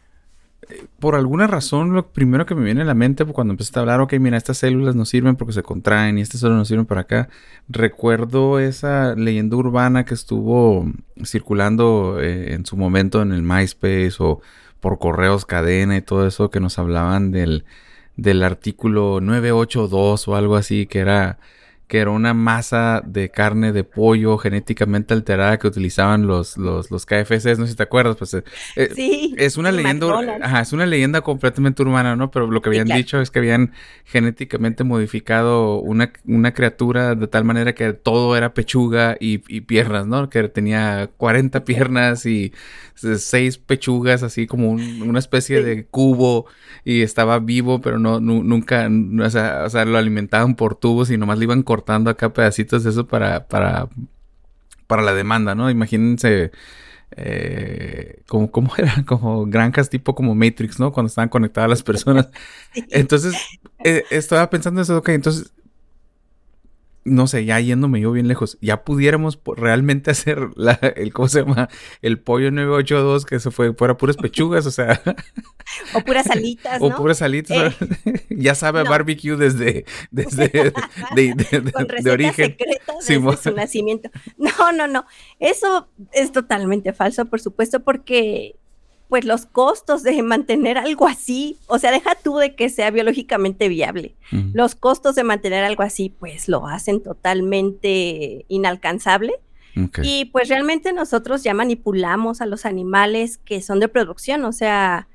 Por 0.99 1.15
alguna 1.15 1.47
razón, 1.47 1.93
lo 1.93 2.11
primero 2.11 2.45
que 2.45 2.53
me 2.53 2.65
viene 2.65 2.81
a 2.81 2.85
la 2.85 2.93
mente 2.93 3.23
cuando 3.23 3.53
empezaste 3.53 3.79
a 3.79 3.81
hablar, 3.81 4.01
ok, 4.01 4.13
mira, 4.19 4.35
estas 4.35 4.57
células 4.57 4.93
no 4.95 5.05
sirven 5.05 5.37
porque 5.37 5.53
se 5.53 5.63
contraen 5.63 6.17
y 6.17 6.21
estas 6.21 6.41
células 6.41 6.59
no 6.59 6.65
sirven 6.65 6.85
para 6.85 7.01
acá, 7.01 7.29
recuerdo 7.69 8.59
esa 8.59 9.15
leyenda 9.15 9.55
urbana 9.55 10.03
que 10.03 10.13
estuvo 10.13 10.85
circulando 11.23 12.19
eh, 12.19 12.53
en 12.53 12.65
su 12.65 12.75
momento 12.75 13.21
en 13.21 13.31
el 13.31 13.41
MySpace 13.41 14.15
o 14.19 14.41
por 14.79 14.99
correos 14.99 15.45
cadena 15.45 15.97
y 15.97 16.01
todo 16.01 16.27
eso 16.27 16.49
que 16.49 16.59
nos 16.59 16.79
hablaban 16.79 17.31
del, 17.31 17.65
del 18.15 18.43
artículo 18.43 19.19
982 19.21 20.27
o 20.27 20.35
algo 20.35 20.55
así, 20.55 20.87
que 20.87 20.99
era 20.99 21.39
que 21.87 21.99
era 21.99 22.11
una 22.11 22.33
masa 22.33 23.01
de 23.05 23.29
carne 23.29 23.71
de 23.71 23.83
pollo 23.85 24.37
genéticamente 24.37 25.13
alterada 25.13 25.57
que 25.57 25.67
utilizaban 25.67 26.27
los, 26.27 26.57
los, 26.57 26.91
los 26.91 27.05
KFCs, 27.05 27.57
no 27.57 27.65
sé 27.65 27.71
si 27.71 27.75
te 27.75 27.83
acuerdas, 27.83 28.17
pues 28.17 28.33
eh, 28.33 28.43
eh, 28.75 28.89
sí, 28.93 29.33
es 29.37 29.55
una 29.55 29.71
leyenda, 29.71 30.05
ajá, 30.41 30.61
es 30.61 30.73
una 30.73 30.85
leyenda 30.85 31.21
completamente 31.21 31.81
urbana, 31.81 32.15
¿no? 32.17 32.29
Pero 32.29 32.51
lo 32.51 32.61
que 32.61 32.69
habían 32.69 32.87
dicho 32.87 33.21
es 33.21 33.31
que 33.31 33.39
habían 33.39 33.71
genéticamente 34.03 34.83
modificado 34.83 35.79
una, 35.79 36.11
una, 36.25 36.53
criatura 36.53 37.15
de 37.15 37.27
tal 37.27 37.45
manera 37.45 37.73
que 37.73 37.93
todo 37.93 38.35
era 38.35 38.53
pechuga 38.53 39.15
y, 39.19 39.43
y 39.47 39.61
piernas, 39.61 40.07
¿no? 40.07 40.29
Que 40.29 40.49
tenía 40.49 41.09
40 41.17 41.63
piernas 41.63 42.25
y 42.25 42.51
seis 42.95 43.57
pechugas, 43.57 44.23
así 44.23 44.47
como 44.47 44.71
una 44.71 45.19
especie 45.19 45.61
de 45.61 45.85
cubo 45.85 46.47
y 46.83 47.01
estaba 47.01 47.39
vivo, 47.39 47.79
pero 47.79 47.99
no, 47.99 48.19
nunca, 48.19 48.89
o 48.89 49.29
sea, 49.29 49.63
o 49.65 49.69
sea, 49.69 49.85
lo 49.85 49.97
alimentaban 49.97 50.55
por 50.55 50.75
tubos 50.75 51.11
y 51.11 51.17
nomás 51.17 51.37
le 51.37 51.45
iban 51.45 51.63
cortando 51.63 51.76
acá 52.09 52.33
pedacitos 52.33 52.83
de 52.83 52.89
eso 52.91 53.07
para, 53.07 53.47
para, 53.47 53.89
para 54.87 55.01
la 55.01 55.13
demanda, 55.13 55.55
¿no? 55.55 55.69
Imagínense. 55.69 56.51
Eh, 57.15 58.21
como, 58.27 58.51
como 58.51 58.75
eran 58.77 59.03
como 59.05 59.45
granjas 59.45 59.89
tipo 59.89 60.13
como 60.13 60.35
Matrix, 60.35 60.79
¿no? 60.79 60.91
Cuando 60.91 61.07
estaban 61.07 61.29
conectadas 61.29 61.69
las 61.69 61.83
personas. 61.83 62.29
Entonces, 62.89 63.35
eh, 63.83 64.03
estaba 64.11 64.49
pensando 64.49 64.81
eso, 64.81 64.97
ok, 64.97 65.09
entonces 65.09 65.53
no 67.07 67.27
sé, 67.27 67.45
ya 67.45 67.59
yéndome 67.59 67.99
yo 68.01 68.11
bien 68.11 68.27
lejos, 68.27 68.57
ya 68.61 68.83
pudiéramos 68.83 69.39
realmente 69.55 70.11
hacer 70.11 70.49
la, 70.55 70.73
el, 70.73 71.13
¿cómo 71.13 71.27
se 71.27 71.41
llama? 71.41 71.69
El 72.01 72.19
pollo 72.19 72.51
982 72.51 73.25
que 73.25 73.39
se 73.39 73.51
fue, 73.51 73.73
fuera 73.73 73.97
puras 73.97 74.17
pechugas, 74.17 74.65
o 74.65 74.71
sea. 74.71 75.01
O 75.93 75.99
puras 75.99 76.29
alitas, 76.29 76.79
¿no? 76.81 76.87
O 76.87 76.95
puras 76.95 77.21
alitas. 77.21 77.75
Eh, 77.81 78.25
ya 78.29 78.55
sabe 78.55 78.83
barbecue 78.83 79.35
desde, 79.35 79.83
desde 80.11 80.47
de, 81.13 81.33
de, 81.33 82.09
origen. 82.09 82.55
desde 83.05 83.37
su 83.37 83.51
nacimiento. 83.51 84.09
No, 84.37 84.71
no, 84.71 84.87
no. 84.87 85.05
Eso 85.39 85.89
es 86.13 86.31
totalmente 86.31 86.93
falso, 86.93 87.25
por 87.25 87.41
supuesto, 87.41 87.81
porque 87.81 88.55
pues 89.07 89.25
los 89.25 89.45
costos 89.45 90.03
de 90.03 90.21
mantener 90.21 90.77
algo 90.77 91.07
así, 91.07 91.57
o 91.67 91.79
sea, 91.79 91.91
deja 91.91 92.15
tú 92.15 92.37
de 92.37 92.55
que 92.55 92.69
sea 92.69 92.91
biológicamente 92.91 93.69
viable. 93.69 94.15
Los 94.53 94.75
costos 94.75 95.15
de 95.15 95.23
mantener 95.23 95.63
algo 95.63 95.83
así, 95.83 96.09
pues 96.09 96.49
lo 96.49 96.67
hacen 96.67 97.01
totalmente 97.01 98.45
inalcanzable. 98.49 99.33
Y 100.01 100.25
pues 100.25 100.49
realmente 100.49 100.91
nosotros 100.91 101.43
ya 101.43 101.53
manipulamos 101.53 102.41
a 102.41 102.47
los 102.47 102.65
animales 102.65 103.37
que 103.37 103.61
son 103.61 103.79
de 103.79 103.87
producción, 103.87 104.43
o 104.43 104.51
sea, 104.51 105.07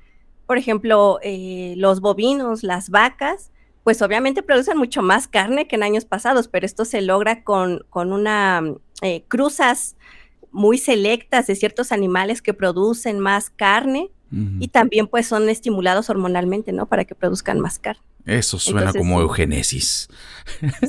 por 0.46 0.56
ejemplo, 0.56 1.18
eh, 1.22 1.75
los 1.76 2.00
bovinos, 2.00 2.62
las 2.62 2.88
vacas, 2.88 3.50
pues 3.82 4.00
obviamente 4.02 4.44
producen 4.44 4.78
mucho 4.78 5.02
más 5.02 5.26
carne 5.26 5.66
que 5.66 5.75
en 5.75 5.82
años 5.82 6.04
pasados, 6.04 6.46
pero 6.46 6.64
esto 6.64 6.84
se 6.84 7.02
logra 7.02 7.42
con, 7.42 7.84
con 7.90 8.12
una 8.12 8.62
eh, 9.02 9.25
cruzas 9.26 9.96
muy 10.52 10.78
selectas 10.78 11.47
de 11.47 11.56
ciertos 11.56 11.92
animales 11.92 12.42
que 12.42 12.54
producen 12.54 13.18
más 13.18 13.50
carne 13.50 14.11
y 14.61 14.68
también 14.68 15.09
pues 15.09 15.26
son 15.26 15.50
estimulados 15.50 16.09
hormonalmente, 16.09 16.73
¿no? 16.73 16.87
Para 16.87 17.04
que 17.04 17.14
produzcan 17.14 17.61
más 17.61 17.78
carne. 17.78 18.02
Eso 18.25 18.59
suena 18.59 18.92
como 18.92 19.21
eugenesis. 19.21 20.09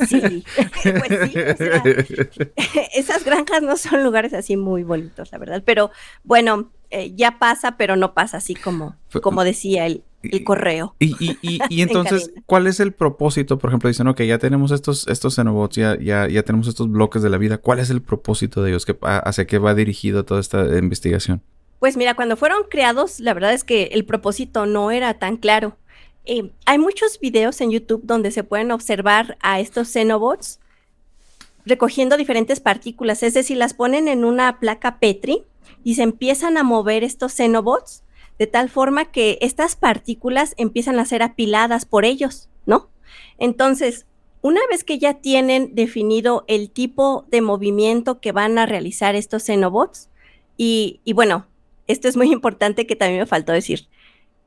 Sí, 0.08 0.46
pues 0.84 1.30
sí, 1.30 1.34
esas 2.96 3.26
granjas 3.26 3.62
no 3.62 3.76
son 3.76 4.02
lugares 4.04 4.34
así 4.34 4.56
muy 4.56 4.84
bonitos, 4.84 5.32
la 5.34 5.40
verdad, 5.40 5.62
pero 5.66 5.92
bueno, 6.24 6.72
eh, 6.90 7.12
ya 7.16 7.38
pasa, 7.38 7.76
pero 7.76 7.98
no 7.98 8.14
pasa 8.14 8.38
así 8.38 8.56
como, 8.56 8.96
como 9.22 9.44
decía 9.44 9.88
el, 9.88 10.04
el 10.24 10.44
correo. 10.44 10.96
Y, 11.00 11.16
y, 11.20 11.38
y, 11.42 11.60
y 11.70 11.82
entonces, 11.82 12.32
¿cuál 12.46 12.68
es 12.68 12.80
el 12.80 12.94
propósito? 12.94 13.58
Por 13.58 13.70
ejemplo, 13.70 13.88
dicen, 13.90 14.08
ok, 14.08 14.22
ya 14.22 14.38
tenemos 14.38 14.72
estos, 14.72 15.08
estos 15.08 15.36
Xenobots, 15.36 15.76
ya, 15.76 15.98
ya, 16.00 16.28
ya 16.28 16.44
tenemos 16.44 16.68
estos 16.68 16.90
bloques 16.90 17.22
de 17.22 17.30
la 17.30 17.38
vida. 17.38 17.58
¿Cuál 17.58 17.80
es 17.80 17.90
el 17.90 18.02
propósito 18.02 18.64
de 18.64 18.72
ellos? 18.72 18.86
¿Qué, 18.86 18.98
¿Hacia 19.02 19.46
qué 19.46 19.58
va 19.58 19.74
dirigido 19.76 20.26
toda 20.26 20.40
esta 20.40 20.64
investigación? 20.78 21.42
Pues 21.80 21.98
mira, 21.98 22.14
cuando 22.16 22.38
fueron 22.38 22.64
creados, 22.70 23.20
la 23.20 23.34
verdad 23.34 23.54
es 23.54 23.64
que 23.64 23.90
el 23.92 24.06
propósito 24.06 24.66
no 24.66 24.92
era 24.92 25.16
tan 25.16 25.38
claro. 25.38 25.78
Eh, 26.26 26.52
hay 26.66 26.78
muchos 26.78 27.20
videos 27.20 27.60
en 27.60 27.72
YouTube 27.72 28.04
donde 28.06 28.32
se 28.32 28.44
pueden 28.44 28.72
observar 28.72 29.38
a 29.42 29.60
estos 29.60 29.90
Xenobots 29.90 30.60
recogiendo 31.66 32.18
diferentes 32.18 32.60
partículas, 32.60 33.24
es 33.24 33.34
decir, 33.34 33.58
las 33.58 33.74
ponen 33.74 34.08
en 34.08 34.26
una 34.26 34.60
placa 34.60 35.00
Petri 35.00 35.44
y 35.84 35.96
se 35.96 36.04
empiezan 36.04 36.58
a 36.58 36.64
mover 36.64 37.04
estos 37.04 37.34
Xenobots 37.34 38.03
de 38.40 38.48
tal 38.48 38.70
forma 38.70 39.06
que 39.06 39.38
estas 39.42 39.76
partículas 39.76 40.54
empiezan 40.58 41.00
a 41.00 41.06
ser 41.06 41.24
apiladas 41.24 41.86
por 41.86 42.06
ellos, 42.06 42.50
¿no? 42.66 42.90
Entonces, 43.38 44.06
una 44.42 44.60
vez 44.70 44.84
que 44.84 45.00
ya 45.00 45.16
tienen 45.16 45.74
definido 45.76 46.44
el 46.48 46.70
tipo 46.70 47.26
de 47.30 47.42
movimiento 47.42 48.20
que 48.20 48.32
van 48.32 48.58
a 48.58 48.66
realizar 48.66 49.16
estos 49.16 49.44
xenobots, 49.44 50.10
y, 50.58 51.02
bueno, 51.14 51.48
esto 51.88 52.08
es 52.08 52.16
muy 52.16 52.32
importante 52.32 52.86
que 52.86 52.96
también 52.96 53.22
me 53.22 53.26
faltó 53.26 53.52
decir, 53.52 53.88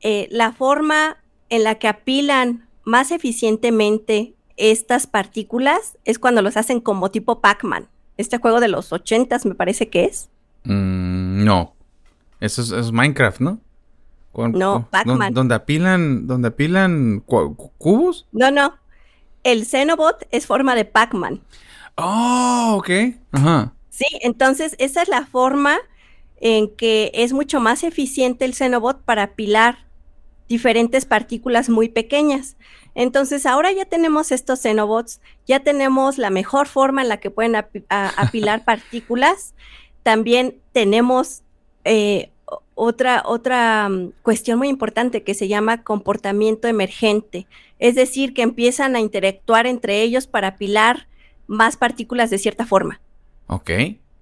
eh, 0.01 0.27
la 0.31 0.53
forma 0.53 1.17
en 1.49 1.63
la 1.63 1.75
que 1.75 1.87
apilan 1.87 2.67
más 2.83 3.11
eficientemente 3.11 4.33
estas 4.55 5.07
partículas 5.07 5.97
es 6.05 6.19
cuando 6.19 6.41
los 6.41 6.57
hacen 6.57 6.79
como 6.79 7.11
tipo 7.11 7.41
Pac-Man. 7.41 7.87
Este 8.17 8.37
juego 8.37 8.59
de 8.59 8.67
los 8.67 8.91
ochentas 8.91 9.45
me 9.45 9.55
parece 9.55 9.89
que 9.89 10.05
es. 10.05 10.29
Mm, 10.63 11.43
no. 11.43 11.75
Eso 12.39 12.61
es, 12.61 12.91
Minecraft, 12.91 13.39
¿no? 13.39 13.59
No, 14.37 14.87
Pac-Man. 14.91 15.33
¿Donde 15.33 15.55
apilan, 15.55 16.27
donde 16.27 16.49
apilan 16.49 17.21
cubos? 17.21 18.27
No, 18.31 18.51
no. 18.51 18.75
El 19.43 19.65
Xenobot 19.65 20.27
es 20.31 20.45
forma 20.45 20.75
de 20.75 20.85
Pac-Man. 20.85 21.41
Oh, 21.95 22.75
ok. 22.77 22.89
Ajá. 23.31 23.73
Sí, 23.89 24.05
entonces 24.21 24.75
esa 24.77 25.01
es 25.01 25.07
la 25.07 25.25
forma 25.25 25.77
en 26.39 26.75
que 26.75 27.11
es 27.13 27.33
mucho 27.33 27.59
más 27.59 27.83
eficiente 27.83 28.45
el 28.45 28.53
Xenobot 28.53 29.01
para 29.01 29.23
apilar 29.23 29.87
diferentes 30.47 31.05
partículas 31.05 31.69
muy 31.69 31.89
pequeñas. 31.89 32.57
Entonces 32.95 33.45
ahora 33.45 33.71
ya 33.71 33.85
tenemos 33.85 34.31
estos 34.31 34.61
Xenobots, 34.61 35.21
ya 35.45 35.59
tenemos 35.59 36.17
la 36.17 36.29
mejor 36.29 36.67
forma 36.67 37.01
en 37.01 37.09
la 37.09 37.17
que 37.17 37.31
pueden 37.31 37.55
apilar 37.89 38.65
partículas. 38.65 39.53
También 40.03 40.59
tenemos 40.71 41.43
eh, 41.83 42.31
otra, 42.77 43.23
otra 43.25 43.89
mm, 43.89 44.11
cuestión 44.21 44.59
muy 44.59 44.69
importante 44.69 45.23
que 45.23 45.33
se 45.33 45.47
llama 45.47 45.83
comportamiento 45.83 46.67
emergente, 46.67 47.47
es 47.79 47.95
decir, 47.95 48.33
que 48.33 48.43
empiezan 48.43 48.95
a 48.95 49.01
interactuar 49.01 49.65
entre 49.65 50.03
ellos 50.03 50.27
para 50.27 50.49
apilar 50.49 51.07
más 51.47 51.75
partículas 51.75 52.29
de 52.29 52.37
cierta 52.37 52.65
forma. 52.65 53.01
Ok. 53.47 53.71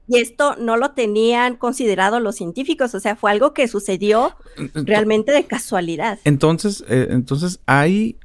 Y 0.07 0.19
esto 0.19 0.55
no 0.55 0.77
lo 0.77 0.91
tenían 0.91 1.57
considerado 1.57 2.19
los 2.19 2.35
científicos, 2.35 2.95
o 2.95 2.99
sea, 2.99 3.15
fue 3.15 3.31
algo 3.31 3.53
que 3.53 3.67
sucedió 3.67 4.35
realmente 4.73 5.31
de 5.31 5.43
casualidad. 5.45 6.19
Entonces, 6.23 6.85
eh, 6.87 7.07
entonces 7.09 7.59
hay 7.65 8.17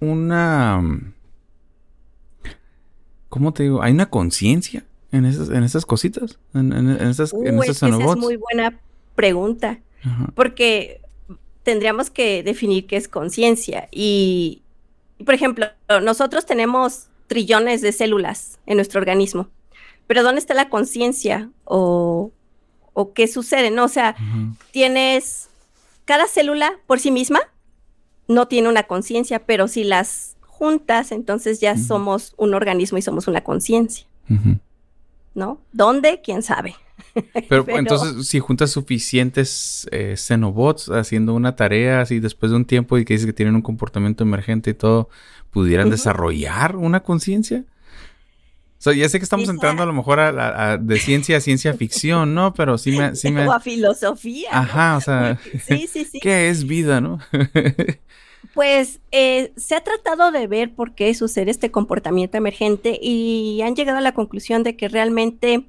una, 0.00 0.80
mm, 0.82 1.14
¿cómo 3.28 3.52
te 3.52 3.64
digo? 3.64 3.82
Hay 3.82 3.92
una 3.92 4.10
conciencia 4.10 4.84
en 5.12 5.26
esas, 5.26 5.50
en 5.50 5.62
esas 5.62 5.86
cositas, 5.86 6.40
en, 6.54 6.72
esas, 6.72 7.32
en 7.34 7.58
esas 7.62 7.76
esa 7.76 7.88
es 7.88 8.16
muy 8.16 8.36
buena 8.36 8.80
pregunta, 9.16 9.80
porque 10.36 11.00
tendríamos 11.64 12.10
que 12.10 12.44
definir 12.44 12.86
qué 12.86 12.96
es 12.96 13.08
conciencia 13.08 13.88
y, 13.90 14.62
por 15.24 15.34
ejemplo, 15.34 15.66
nosotros 16.00 16.46
tenemos 16.46 17.08
trillones 17.26 17.80
de 17.80 17.90
células 17.90 18.60
en 18.66 18.76
nuestro 18.76 19.00
organismo, 19.00 19.48
pero 20.06 20.22
¿dónde 20.22 20.38
está 20.38 20.54
la 20.54 20.68
conciencia 20.68 21.50
o, 21.64 22.30
o, 22.92 23.12
qué 23.12 23.26
sucede? 23.26 23.72
¿no? 23.72 23.84
O 23.84 23.88
sea, 23.88 24.14
tienes 24.70 25.48
cada 26.04 26.28
célula 26.28 26.78
por 26.86 27.00
sí 27.00 27.10
misma 27.10 27.40
no 28.28 28.48
tiene 28.48 28.68
una 28.68 28.84
conciencia, 28.84 29.44
pero 29.44 29.68
si 29.68 29.84
las 29.84 30.36
juntas, 30.46 31.12
entonces 31.12 31.60
ya 31.60 31.76
somos 31.76 32.34
un 32.36 32.54
organismo 32.54 32.98
y 32.98 33.02
somos 33.02 33.28
una 33.28 33.42
conciencia. 33.42 34.06
¿No? 35.34 35.60
¿Dónde? 35.72 36.20
¿Quién 36.22 36.42
sabe? 36.42 36.74
Pero, 37.48 37.64
entonces, 37.68 38.26
si 38.26 38.38
juntas 38.40 38.70
suficientes 38.70 39.88
eh, 39.90 40.14
Xenobots 40.16 40.90
haciendo 40.90 41.34
una 41.34 41.56
tarea 41.56 42.00
así 42.00 42.20
después 42.20 42.50
de 42.50 42.56
un 42.56 42.64
tiempo 42.64 42.98
y 42.98 43.04
que 43.04 43.14
dices 43.14 43.26
que 43.26 43.32
tienen 43.32 43.54
un 43.54 43.62
comportamiento 43.62 44.24
emergente 44.24 44.70
y 44.70 44.74
todo, 44.74 45.08
¿pudieran 45.50 45.90
desarrollar 45.90 46.76
una 46.76 47.02
conciencia? 47.02 47.64
O 48.78 48.82
sea, 48.82 48.92
ya 48.92 49.08
sé 49.08 49.18
que 49.18 49.24
estamos 49.24 49.48
entrando 49.48 49.82
a 49.82 49.86
lo 49.86 49.94
mejor 49.94 50.20
a, 50.20 50.76
de 50.76 50.98
ciencia 50.98 51.38
a 51.38 51.40
ciencia 51.40 51.72
ficción, 51.74 52.34
¿no? 52.34 52.52
Pero 52.52 52.76
sí 52.76 52.92
me... 52.92 53.16
Sí 53.16 53.30
me... 53.30 53.44
O 53.48 53.52
a 53.52 53.60
filosofía. 53.60 54.50
Ajá, 54.52 54.96
o 54.96 55.00
sea... 55.00 55.38
sí, 55.66 55.86
sí, 55.90 56.04
sí. 56.04 56.20
¿Qué 56.20 56.50
es 56.50 56.66
vida, 56.66 57.00
no? 57.00 57.18
pues 58.54 59.00
eh, 59.12 59.52
se 59.56 59.74
ha 59.74 59.82
tratado 59.82 60.30
de 60.30 60.46
ver 60.46 60.74
por 60.74 60.94
qué 60.94 61.14
sucede 61.14 61.50
este 61.50 61.70
comportamiento 61.70 62.38
emergente 62.38 62.98
y 63.00 63.60
han 63.62 63.74
llegado 63.76 63.98
a 63.98 64.02
la 64.02 64.14
conclusión 64.14 64.62
de 64.62 64.76
que 64.76 64.88
realmente 64.88 65.66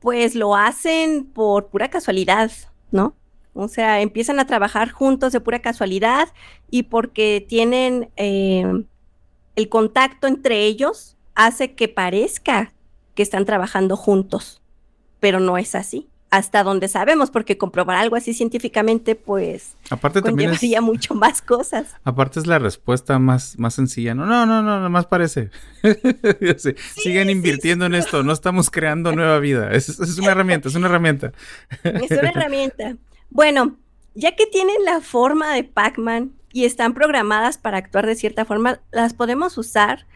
pues 0.00 0.34
lo 0.34 0.54
hacen 0.56 1.24
por 1.24 1.68
pura 1.68 1.88
casualidad, 1.88 2.50
¿no? 2.90 3.14
O 3.54 3.68
sea, 3.68 4.00
empiezan 4.00 4.38
a 4.38 4.46
trabajar 4.46 4.90
juntos 4.90 5.32
de 5.32 5.40
pura 5.40 5.60
casualidad 5.60 6.28
y 6.70 6.84
porque 6.84 7.44
tienen 7.46 8.10
eh, 8.16 8.84
el 9.56 9.68
contacto 9.68 10.26
entre 10.26 10.64
ellos 10.64 11.16
hace 11.34 11.74
que 11.74 11.88
parezca 11.88 12.72
que 13.14 13.22
están 13.22 13.44
trabajando 13.44 13.96
juntos, 13.96 14.62
pero 15.18 15.40
no 15.40 15.58
es 15.58 15.74
así 15.74 16.08
hasta 16.30 16.62
donde 16.62 16.88
sabemos, 16.88 17.30
porque 17.30 17.56
comprobar 17.56 17.96
algo 17.96 18.16
así 18.16 18.34
científicamente, 18.34 19.14
pues 19.14 19.76
aparte 19.90 20.20
también 20.20 20.52
mucho 20.82 21.14
más 21.14 21.40
cosas. 21.40 21.94
Aparte 22.04 22.40
es 22.40 22.46
la 22.46 22.58
respuesta 22.58 23.18
más, 23.18 23.58
más 23.58 23.74
sencilla. 23.74 24.14
No, 24.14 24.26
no, 24.26 24.44
no, 24.44 24.62
no, 24.62 24.90
más 24.90 25.06
parece. 25.06 25.50
Sigan 26.96 27.30
invirtiendo 27.30 27.86
en 27.86 27.94
esto, 27.94 28.22
no 28.22 28.32
estamos 28.32 28.70
creando 28.70 29.12
nueva 29.12 29.38
vida. 29.38 29.72
Es, 29.72 29.88
es 29.88 30.18
una 30.18 30.32
herramienta, 30.32 30.68
es 30.68 30.74
una 30.74 30.86
herramienta. 30.86 31.32
es 31.82 32.10
una 32.10 32.28
herramienta. 32.28 32.96
Bueno, 33.30 33.76
ya 34.14 34.36
que 34.36 34.46
tienen 34.46 34.84
la 34.84 35.00
forma 35.00 35.54
de 35.54 35.64
Pac-Man 35.64 36.32
y 36.52 36.64
están 36.64 36.92
programadas 36.94 37.58
para 37.58 37.78
actuar 37.78 38.06
de 38.06 38.16
cierta 38.16 38.44
forma, 38.44 38.80
las 38.90 39.14
podemos 39.14 39.56
usar 39.56 40.06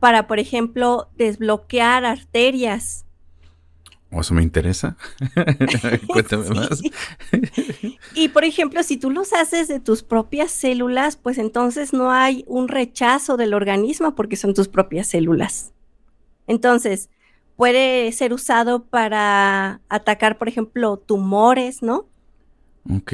para, 0.00 0.26
por 0.26 0.38
ejemplo, 0.38 1.10
desbloquear 1.16 2.04
arterias 2.04 3.04
¿O 4.12 4.20
eso 4.20 4.34
me 4.34 4.42
interesa? 4.42 4.96
Cuéntame 6.08 6.48
más. 6.50 6.82
y 8.14 8.28
por 8.28 8.44
ejemplo, 8.44 8.82
si 8.82 8.96
tú 8.96 9.10
los 9.10 9.32
haces 9.32 9.68
de 9.68 9.80
tus 9.80 10.02
propias 10.02 10.50
células, 10.50 11.16
pues 11.16 11.38
entonces 11.38 11.92
no 11.92 12.10
hay 12.10 12.44
un 12.46 12.68
rechazo 12.68 13.36
del 13.36 13.54
organismo 13.54 14.14
porque 14.14 14.36
son 14.36 14.54
tus 14.54 14.68
propias 14.68 15.06
células. 15.06 15.72
Entonces, 16.46 17.08
puede 17.56 18.10
ser 18.12 18.32
usado 18.32 18.84
para 18.84 19.80
atacar, 19.88 20.38
por 20.38 20.48
ejemplo, 20.48 20.96
tumores, 20.96 21.82
¿no? 21.82 22.06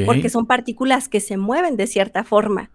Porque 0.06 0.30
son 0.30 0.46
partículas 0.46 1.08
que 1.08 1.20
se 1.20 1.36
mueven 1.36 1.76
de 1.76 1.86
cierta 1.86 2.24
forma 2.24 2.70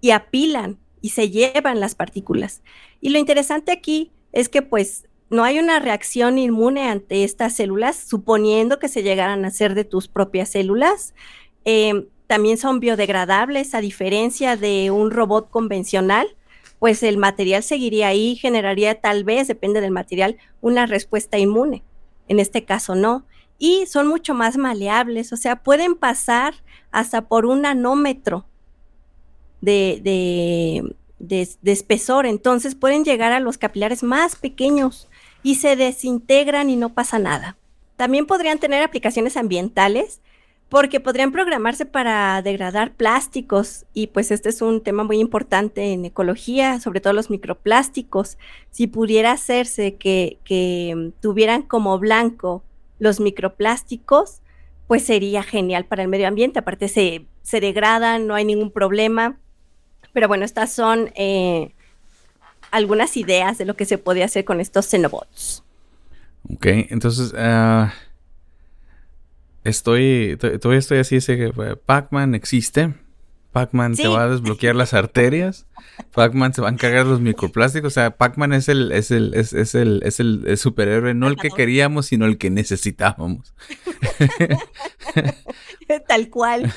y 0.00 0.10
apilan 0.10 0.78
y 1.00 1.10
se 1.10 1.30
llevan 1.30 1.80
las 1.80 1.94
partículas. 1.94 2.62
Y 3.00 3.10
lo 3.10 3.18
interesante 3.18 3.72
aquí 3.72 4.10
es 4.32 4.48
que 4.48 4.62
pues 4.62 5.06
no 5.28 5.42
hay 5.44 5.58
una 5.58 5.80
reacción 5.80 6.38
inmune 6.38 6.88
ante 6.88 7.24
estas 7.24 7.54
células, 7.54 7.96
suponiendo 7.96 8.78
que 8.78 8.88
se 8.88 9.02
llegaran 9.02 9.44
a 9.44 9.50
ser 9.50 9.74
de 9.74 9.84
tus 9.84 10.08
propias 10.08 10.50
células. 10.50 11.14
Em, 11.64 12.06
también 12.26 12.58
son 12.58 12.80
biodegradables, 12.80 13.74
a 13.74 13.80
diferencia 13.80 14.56
de 14.56 14.90
un 14.90 15.10
robot 15.10 15.50
convencional, 15.50 16.36
pues 16.78 17.02
el 17.02 17.16
material 17.18 17.62
seguiría 17.62 18.08
ahí, 18.08 18.36
generaría 18.36 19.00
tal 19.00 19.24
vez, 19.24 19.48
depende 19.48 19.80
del 19.80 19.90
material, 19.90 20.36
una 20.60 20.86
respuesta 20.86 21.38
inmune. 21.38 21.82
En 22.28 22.38
este 22.38 22.64
caso 22.64 22.94
no. 22.94 23.24
Y 23.58 23.86
son 23.86 24.06
mucho 24.06 24.34
más 24.34 24.56
maleables, 24.56 25.32
o 25.32 25.36
sea, 25.36 25.62
pueden 25.62 25.94
pasar 25.96 26.54
hasta 26.90 27.22
por 27.22 27.46
un 27.46 27.62
nanómetro 27.62 28.46
de, 29.60 30.00
de, 31.18 31.48
de 31.60 31.72
espesor, 31.72 32.26
entonces 32.26 32.74
pueden 32.74 33.04
llegar 33.04 33.32
a 33.32 33.40
los 33.40 33.56
capilares 33.56 34.02
más 34.02 34.36
pequeños 34.36 35.08
y 35.46 35.54
se 35.54 35.76
desintegran 35.76 36.70
y 36.70 36.74
no 36.74 36.92
pasa 36.92 37.20
nada. 37.20 37.56
También 37.94 38.26
podrían 38.26 38.58
tener 38.58 38.82
aplicaciones 38.82 39.36
ambientales 39.36 40.20
porque 40.68 40.98
podrían 40.98 41.30
programarse 41.30 41.86
para 41.86 42.42
degradar 42.42 42.94
plásticos 42.94 43.84
y 43.94 44.08
pues 44.08 44.32
este 44.32 44.48
es 44.48 44.60
un 44.60 44.82
tema 44.82 45.04
muy 45.04 45.20
importante 45.20 45.92
en 45.92 46.04
ecología, 46.04 46.80
sobre 46.80 47.00
todo 47.00 47.12
los 47.12 47.30
microplásticos. 47.30 48.38
Si 48.72 48.88
pudiera 48.88 49.30
hacerse 49.30 49.94
que, 49.94 51.12
tuvieran 51.20 51.62
como 51.62 51.96
blanco 52.00 52.64
los 52.98 53.20
microplásticos, 53.20 54.40
pues 54.88 55.04
sería 55.04 55.44
genial 55.44 55.84
para 55.84 56.02
el 56.02 56.08
medio 56.08 56.26
ambiente. 56.26 56.58
Aparte 56.58 56.88
se, 56.88 57.24
se 57.42 57.60
degradan, 57.60 58.26
no 58.26 58.34
hay 58.34 58.44
ningún 58.44 58.72
problema. 58.72 59.38
Pero 60.12 60.26
bueno, 60.26 60.44
estas 60.44 60.72
son 60.72 61.12
eh, 61.14 61.75
algunas 62.70 63.16
ideas 63.16 63.58
de 63.58 63.64
lo 63.64 63.74
que 63.74 63.84
se 63.84 63.98
puede 63.98 64.24
hacer 64.24 64.44
con 64.44 64.60
estos 64.60 64.86
Xenobots. 64.86 65.62
Ok, 66.48 66.66
entonces 66.66 67.32
uh, 67.32 67.88
estoy, 69.64 70.36
todavía 70.38 70.78
estoy 70.78 70.98
así, 70.98 71.20
sé 71.20 71.36
que 71.36 71.46
eh, 71.46 71.76
Pac-Man 71.84 72.34
existe. 72.34 72.94
Pac-Man 73.52 73.94
te 73.94 74.06
va 74.06 74.24
a 74.24 74.28
desbloquear 74.28 74.76
las 74.76 74.94
arterias. 74.94 75.66
Pac-Man 76.12 76.54
se 76.54 76.62
va 76.62 76.68
a 76.68 76.72
encargar 76.72 77.06
los 77.06 77.20
microplásticos. 77.20 77.92
O 77.92 77.94
sea, 77.94 78.16
Pac-Man 78.16 78.52
es 78.52 78.68
el, 78.68 78.92
es 78.92 79.10
el, 79.10 79.34
es, 79.34 79.52
el, 79.74 80.02
es 80.04 80.20
el, 80.20 80.56
superhéroe, 80.56 81.14
no 81.14 81.28
el 81.28 81.36
que 81.36 81.50
queríamos, 81.50 82.06
sino 82.06 82.26
el 82.26 82.38
que 82.38 82.50
necesitábamos. 82.50 83.54
Tal 86.08 86.30
cual. 86.30 86.72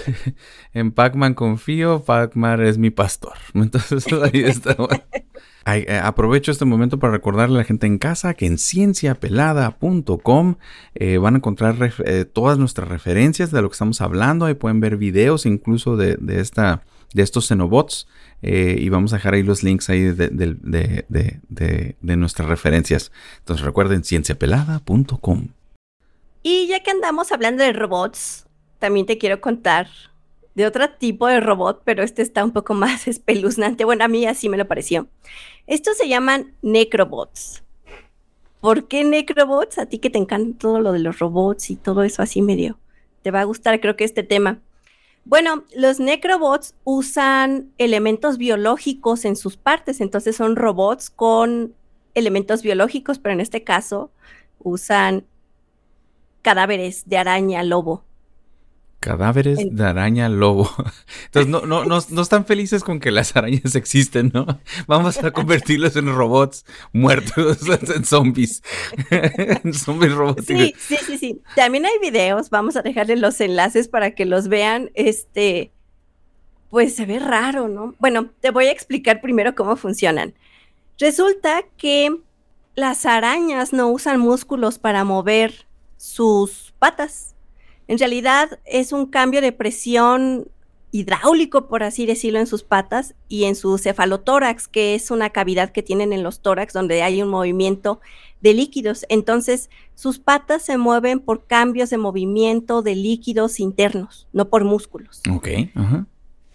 en 0.74 0.92
Pac-Man 0.92 1.34
confío, 1.34 2.04
Pac-Man 2.04 2.62
es 2.66 2.78
mi 2.78 2.90
pastor. 2.90 3.34
Entonces 3.54 4.06
ahí 4.12 4.44
está. 4.44 4.76
Eh, 5.66 6.00
aprovecho 6.02 6.52
este 6.52 6.66
momento 6.66 6.98
para 7.00 7.14
recordarle 7.14 7.56
a 7.56 7.60
la 7.60 7.64
gente 7.64 7.86
en 7.86 7.98
casa 8.00 8.34
que 8.34 8.46
en 8.46 8.58
cienciapelada.com 8.58 10.56
eh, 10.96 11.18
van 11.18 11.36
a 11.36 11.38
encontrar 11.38 11.94
eh, 12.06 12.26
todas 12.26 12.58
nuestras 12.58 12.88
referencias 12.88 13.52
de 13.52 13.62
lo 13.62 13.70
que 13.70 13.74
estamos 13.74 14.02
hablando. 14.02 14.46
Ahí 14.46 14.56
pueden 14.56 14.80
ver 14.80 14.98
videos 14.98 15.46
incluso 15.46 15.96
de, 15.96 16.18
esta, 16.40 16.82
de 17.14 17.24
estos 17.24 17.48
Xenobots. 17.48 18.08
y 18.42 18.88
vamos 18.90 19.14
a 19.14 19.18
dejar 19.18 19.34
ahí 19.34 19.44
los 19.44 19.64
links 19.64 19.90
ahí 19.90 20.04
de, 20.12 21.96
nuestras 22.02 22.48
referencias. 22.48 23.12
Entonces 23.40 23.66
recuerden 23.66 24.04
cienciapelada.com. 24.04 25.48
Y 26.44 26.68
ya 26.68 26.82
que 26.82 26.92
andamos 26.92 27.32
hablando 27.32 27.64
de 27.64 27.74
robots, 27.74 28.48
también 28.80 29.06
te 29.06 29.18
quiero 29.18 29.42
contar 29.42 29.88
de 30.56 30.66
otro 30.66 30.90
tipo 30.90 31.28
de 31.28 31.40
robot, 31.40 31.82
pero 31.84 32.04
este 32.04 32.22
está 32.22 32.44
un 32.44 32.52
poco 32.52 32.74
más 32.76 33.08
espeluznante. 33.08 33.86
Bueno, 33.86 34.06
a 34.06 34.08
mí 34.08 34.26
así 34.26 34.50
me 34.50 34.58
lo 34.58 34.68
pareció. 34.68 35.08
Estos 35.68 35.98
se 35.98 36.08
llaman 36.08 36.54
necrobots. 36.62 37.64
¿Por 38.60 38.88
qué 38.88 39.04
necrobots? 39.04 39.78
A 39.78 39.86
ti 39.86 40.00
que 40.00 40.10
te 40.10 40.18
encanta 40.18 40.58
todo 40.58 40.82
lo 40.82 40.92
de 40.92 41.00
los 41.00 41.20
robots 41.20 41.70
y 41.70 41.76
todo 41.76 42.04
eso 42.04 42.22
así 42.22 42.42
medio. 42.42 42.78
Te 43.22 43.32
va 43.32 43.42
a 43.42 43.46
gustar, 43.46 43.80
creo 43.80 43.96
que 43.96 44.04
este 44.04 44.24
tema. 44.24 44.60
Bueno, 45.26 45.66
los 45.76 46.00
necrobots 46.00 46.76
usan 46.84 47.72
elementos 47.78 48.38
biológicos 48.38 49.26
en 49.26 49.36
sus 49.36 49.58
partes, 49.58 50.02
entonces 50.02 50.36
son 50.36 50.56
robots 50.56 51.10
con 51.10 51.76
elementos 52.16 52.64
biológicos, 52.64 53.20
pero 53.20 53.34
en 53.34 53.42
este 53.42 53.64
caso 53.64 54.12
usan 54.60 55.26
cadáveres 56.42 57.08
de 57.08 57.18
araña, 57.18 57.64
lobo. 57.64 58.04
Cadáveres 59.00 59.60
de 59.72 59.84
araña 59.86 60.28
lobo. 60.28 60.70
Entonces 61.26 61.50
no, 61.50 61.62
no, 61.62 61.86
no, 61.86 62.00
no, 62.10 62.22
están 62.22 62.46
felices 62.46 62.84
con 62.84 63.00
que 63.00 63.12
las 63.12 63.34
arañas 63.36 63.76
existen, 63.76 64.32
¿no? 64.34 64.46
Vamos 64.88 65.24
a 65.24 65.32
convertirlos 65.32 65.96
en 65.96 66.14
robots 66.14 66.66
muertos, 66.92 67.60
en 67.96 68.04
zombies. 68.04 68.62
en 69.10 69.74
zombies 69.74 70.14
robóticos. 70.14 70.46
Sí, 70.48 70.76
sí, 70.78 70.98
sí, 71.06 71.18
sí. 71.18 71.42
También 71.56 71.86
hay 71.86 71.98
videos, 72.02 72.50
vamos 72.50 72.76
a 72.76 72.82
dejarle 72.82 73.16
los 73.16 73.40
enlaces 73.40 73.88
para 73.88 74.12
que 74.12 74.26
los 74.26 74.50
vean. 74.50 74.92
Este, 74.96 75.72
pues 76.70 76.96
se 76.96 77.06
ve 77.06 77.20
raro, 77.20 77.70
¿no? 77.70 77.96
Bueno, 78.00 78.30
te 78.42 78.52
voy 78.52 78.66
a 78.66 78.72
explicar 78.72 79.22
primero 79.22 79.56
cómo 79.56 79.78
funcionan. 79.78 80.34
Resulta 80.98 81.64
que 81.78 82.18
las 82.76 83.06
arañas 83.06 83.72
no 83.72 83.88
usan 83.88 84.20
músculos 84.20 84.78
para 84.78 85.06
mover 85.06 85.68
sus 85.96 86.74
patas 86.80 87.36
en 87.90 87.98
realidad 87.98 88.60
es 88.66 88.94
un 88.94 89.08
cambio 89.08 89.42
de 89.42 89.52
presión 89.52 90.48
hidráulico, 90.92 91.68
por 91.68 91.82
así 91.82 92.06
decirlo, 92.06 92.38
en 92.38 92.46
sus 92.46 92.62
patas 92.62 93.16
y 93.28 93.46
en 93.46 93.56
su 93.56 93.80
cefalotórax, 93.80 94.68
que 94.68 94.94
es 94.94 95.10
una 95.10 95.32
cavidad 95.32 95.72
que 95.72 95.82
tienen 95.82 96.14
en 96.14 96.22
los 96.22 96.42
tórax 96.42 96.72
donde 96.72 97.02
hay 97.02 97.20
un 97.24 97.30
movimiento 97.30 98.00
de 98.42 98.54
líquidos. 98.54 99.08
Entonces, 99.10 99.72
sus 99.96 100.20
patas 100.20 100.62
se 100.62 100.78
mueven 100.78 101.20
por 101.20 101.48
cambios 101.48 101.90
de 101.90 101.98
movimiento 101.98 102.84
de 102.84 102.94
líquidos 102.94 103.60
internos, 103.60 104.28
no 104.34 104.50
por 104.50 104.66
músculos. 104.66 105.24
Ok. 105.32 105.48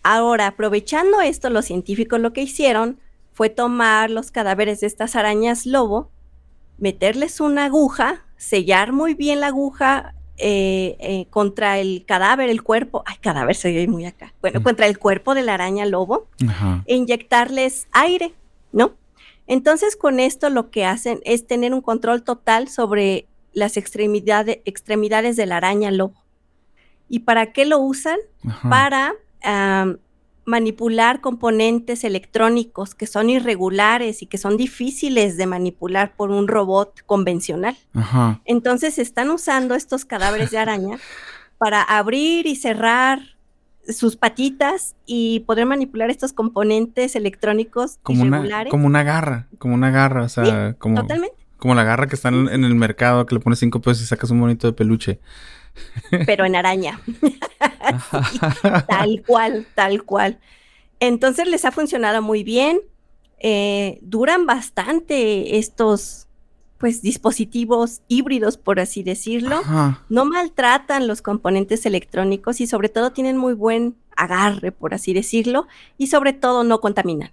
Ahora, 0.05 0.47
aprovechando 0.47 1.21
esto, 1.21 1.51
los 1.51 1.65
científicos 1.65 2.21
lo 2.21 2.33
que 2.33 2.43
hicieron 2.43 3.01
fue 3.33 3.51
tomar 3.51 4.09
los 4.09 4.31
cadáveres 4.31 4.83
de 4.83 4.87
estas 4.87 5.17
arañas 5.17 5.67
lobo, 5.67 6.13
meterles 6.79 7.41
una 7.41 7.65
aguja, 7.65 8.25
sellar 8.37 8.93
muy 8.93 9.15
bien 9.15 9.41
la 9.41 9.49
aguja 9.49 10.15
eh, 10.37 10.97
eh, 10.99 11.27
contra 11.31 11.79
el 11.79 12.05
cadáver, 12.07 12.51
el 12.51 12.63
cuerpo, 12.63 13.05
ay, 13.07 13.17
cadáver 13.21 13.55
se 13.55 13.73
ve 13.73 13.87
muy 13.87 14.05
acá, 14.05 14.35
bueno, 14.41 14.63
contra 14.63 14.87
el 14.87 14.99
cuerpo 14.99 15.35
de 15.35 15.43
la 15.43 15.55
araña 15.55 15.87
lobo, 15.87 16.27
e 16.87 16.97
inyectarles 16.97 17.87
aire, 17.93 18.35
¿no? 18.73 18.95
Entonces 19.47 19.97
con 19.97 20.21
esto 20.21 20.51
lo 20.51 20.71
que 20.71 20.87
hacen 20.87 21.21
es 21.25 21.47
tener 21.47 21.73
un 21.73 21.83
control 21.83 22.25
total 22.25 22.69
sobre 22.69 23.27
las 23.53 23.77
extremidades, 23.77 24.59
extremidades 24.65 25.37
de 25.37 25.47
la 25.47 25.59
araña 25.59 25.91
lobo. 25.91 26.25
¿Y 27.09 27.21
para 27.21 27.53
qué 27.53 27.65
lo 27.65 27.79
usan? 27.79 28.19
Para 28.69 29.15
am, 29.43 29.99
manipular 30.45 31.21
componentes 31.21 32.05
electrónicos 32.05 32.95
que 32.95 33.07
son 33.07 33.31
irregulares 33.31 34.23
y 34.23 34.27
que 34.27 34.39
son 34.39 34.57
difíciles 34.57 35.37
de 35.37 35.47
manipular 35.47 36.15
por 36.17 36.31
un 36.31 36.49
robot 36.49 37.03
convencional. 37.07 37.77
Ajá. 37.95 38.41
Entonces 38.45 38.99
están 38.99 39.31
usando 39.31 39.75
estos 39.75 40.05
cadáveres 40.05 40.51
de 40.51 40.59
araña 40.59 40.99
para 41.59 41.83
abrir 41.83 42.47
y 42.47 42.57
cerrar 42.57 43.21
sus 43.89 44.17
patitas 44.17 44.95
y 45.07 45.41
poder 45.41 45.67
manipular 45.67 46.11
estos 46.11 46.33
componentes 46.33 47.17
electrónicos 47.17 47.99
Como 48.03 48.23
una, 48.23 48.39
irregulares. 48.39 48.71
como 48.71 48.87
una 48.87 49.03
garra, 49.03 49.47
como 49.59 49.75
una 49.75 49.91
garra, 49.91 50.23
o 50.23 50.29
sea, 50.29 50.75
como, 50.79 51.03
Totalmente, 51.03 51.37
como 51.59 51.75
la 51.75 51.85
garra 51.85 52.07
que 52.07 52.15
está 52.15 52.29
en, 52.31 52.49
en 52.49 52.65
el 52.65 52.75
mercado 52.75 53.27
que 53.27 53.35
le 53.35 53.41
pones 53.41 53.59
cinco 53.59 53.81
pesos 53.81 54.03
y 54.03 54.07
sacas 54.07 54.31
un 54.31 54.41
bonito 54.41 54.67
de 54.67 54.73
peluche. 54.73 55.21
Pero 56.27 56.45
en 56.45 56.57
araña. 56.57 57.01
Tal 58.89 59.23
cual, 59.27 59.67
tal 59.75 60.05
cual. 60.05 60.39
Entonces 61.01 61.47
les 61.49 61.65
ha 61.65 61.73
funcionado 61.73 62.23
muy 62.23 62.45
bien. 62.45 62.81
eh, 63.41 63.99
duran 64.03 64.47
bastante 64.47 65.59
estos 65.59 66.27
pues 66.79 67.03
dispositivos 67.03 68.03
híbridos, 68.09 68.57
por 68.57 68.81
así 68.81 69.03
decirlo. 69.03 69.57
Ajá. 69.57 70.03
No 70.09 70.25
maltratan 70.25 71.07
los 71.07 71.23
componentes 71.23 71.87
electrónicos 71.87 72.61
y 72.61 72.67
sobre 72.67 72.89
todo 72.89 73.13
tienen 73.13 73.37
muy 73.37 73.55
buen 73.55 73.97
agarre, 74.17 74.71
por 74.73 74.95
así 74.95 75.13
decirlo, 75.13 75.67
y 75.99 76.07
sobre 76.09 76.33
todo 76.33 76.63
no 76.65 76.81
contaminan, 76.81 77.33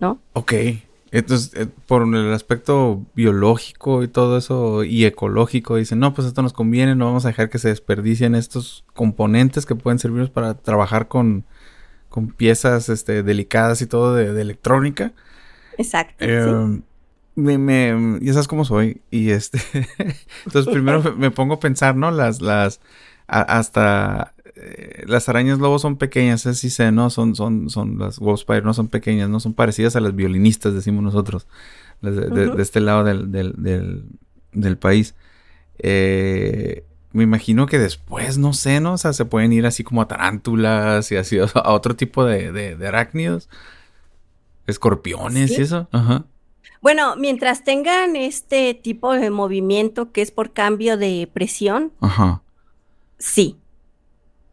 ¿no? 0.00 0.20
Ok. 0.34 0.52
Entonces, 1.12 1.52
eh, 1.54 1.66
por 1.86 2.02
el 2.02 2.32
aspecto 2.32 3.04
biológico 3.14 4.02
y 4.02 4.08
todo 4.08 4.36
eso, 4.38 4.84
y 4.84 5.04
ecológico, 5.04 5.76
dicen, 5.76 5.98
no, 6.00 6.12
pues 6.14 6.26
esto 6.26 6.42
nos 6.42 6.52
conviene, 6.52 6.94
no 6.96 7.06
vamos 7.06 7.24
a 7.24 7.28
dejar 7.28 7.48
que 7.48 7.58
se 7.58 7.68
desperdicien 7.68 8.34
estos 8.34 8.84
componentes 8.94 9.66
que 9.66 9.76
pueden 9.76 9.98
servirnos 9.98 10.30
para 10.30 10.54
trabajar 10.54 11.08
con, 11.08 11.44
con 12.08 12.28
piezas 12.28 12.88
este, 12.88 13.22
delicadas 13.22 13.82
y 13.82 13.86
todo 13.86 14.14
de, 14.14 14.32
de 14.32 14.42
electrónica. 14.42 15.12
Exacto. 15.78 16.16
sí. 16.18 16.24
Eh, 16.28 16.80
me, 17.36 17.58
me, 17.58 18.18
ya 18.22 18.32
sabes 18.32 18.48
cómo 18.48 18.64
soy. 18.64 19.02
Y 19.10 19.30
este. 19.30 19.60
Entonces, 20.46 20.72
primero 20.72 21.02
me, 21.02 21.10
me 21.12 21.30
pongo 21.30 21.54
a 21.54 21.60
pensar, 21.60 21.94
¿no? 21.94 22.10
Las, 22.10 22.40
las. 22.40 22.80
a- 23.28 23.42
hasta. 23.58 24.32
Eh, 24.56 25.04
las 25.06 25.28
arañas 25.28 25.58
lobos 25.58 25.82
son 25.82 25.96
pequeñas, 25.96 26.46
así 26.46 26.70
sé, 26.70 26.90
¿no? 26.92 27.10
Son, 27.10 27.34
son, 27.36 27.68
son. 27.70 27.98
Las 27.98 28.18
wolf 28.18 28.40
spider 28.40 28.64
no 28.64 28.74
son 28.74 28.88
pequeñas, 28.88 29.28
¿no? 29.28 29.38
Son 29.40 29.54
parecidas 29.54 29.96
a 29.96 30.00
las 30.00 30.14
violinistas, 30.16 30.74
decimos 30.74 31.02
nosotros. 31.04 31.46
de, 32.02 32.10
de- 32.12 32.62
este 32.62 32.80
lado 32.80 33.04
del, 33.04 33.30
del, 33.32 33.54
del, 33.56 34.04
del 34.52 34.76
país. 34.78 35.14
Eh, 35.78 36.84
me 37.12 37.22
imagino 37.22 37.66
que 37.66 37.78
después, 37.78 38.36
no 38.38 38.52
sé, 38.52 38.80
¿no? 38.80 38.94
O 38.94 38.98
sea, 38.98 39.12
se 39.12 39.24
pueden 39.24 39.52
ir 39.52 39.64
así 39.66 39.84
como 39.84 40.02
a 40.02 40.08
tarántulas 40.08 41.10
y 41.12 41.16
así 41.16 41.38
a 41.54 41.72
otro 41.72 41.96
tipo 41.96 42.24
de, 42.24 42.52
de, 42.52 42.76
de 42.76 42.86
arácnidos. 42.88 43.48
Escorpiones 44.66 45.50
Sí. 45.50 45.60
y 45.60 45.62
eso. 45.64 45.88
Ajá. 45.92 46.24
Bueno, 46.82 47.16
mientras 47.16 47.64
tengan 47.64 48.16
este 48.16 48.74
tipo 48.74 49.12
de 49.12 49.30
movimiento 49.30 50.12
que 50.12 50.22
es 50.22 50.30
por 50.30 50.52
cambio 50.52 50.96
de 50.96 51.28
presión, 51.32 51.92
Ajá. 52.00 52.42
sí. 53.18 53.56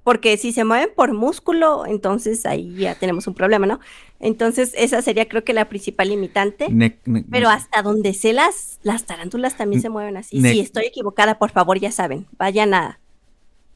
Porque 0.04 0.36
si 0.38 0.52
se 0.52 0.66
mueven 0.66 0.90
por 0.96 1.14
músculo, 1.14 1.86
entonces 1.86 2.46
ahí 2.46 2.74
ya 2.76 2.96
tenemos 2.96 3.26
un 3.28 3.34
problema, 3.34 3.66
¿no? 3.66 3.80
Entonces 4.20 4.74
esa 4.78 5.02
sería 5.02 5.30
creo 5.30 5.44
que 5.46 5.54
la 5.54 5.70
principal 5.70 6.10
limitante. 6.10 6.68
Ne- 6.70 6.98
Pero 7.32 7.50
hasta 7.50 7.82
donde 7.82 8.14
sé 8.14 8.34
las, 8.34 8.80
las 8.84 9.06
tarántulas 9.06 9.56
también 9.56 9.82
se 9.82 9.90
mueven 9.90 10.18
así. 10.18 10.42
Si 10.42 10.60
estoy 10.60 10.86
equivocada, 10.88 11.40
por 11.40 11.52
favor, 11.52 11.80
ya 11.80 11.92
saben, 11.92 12.26
vayan 12.38 12.74
a, 12.74 13.00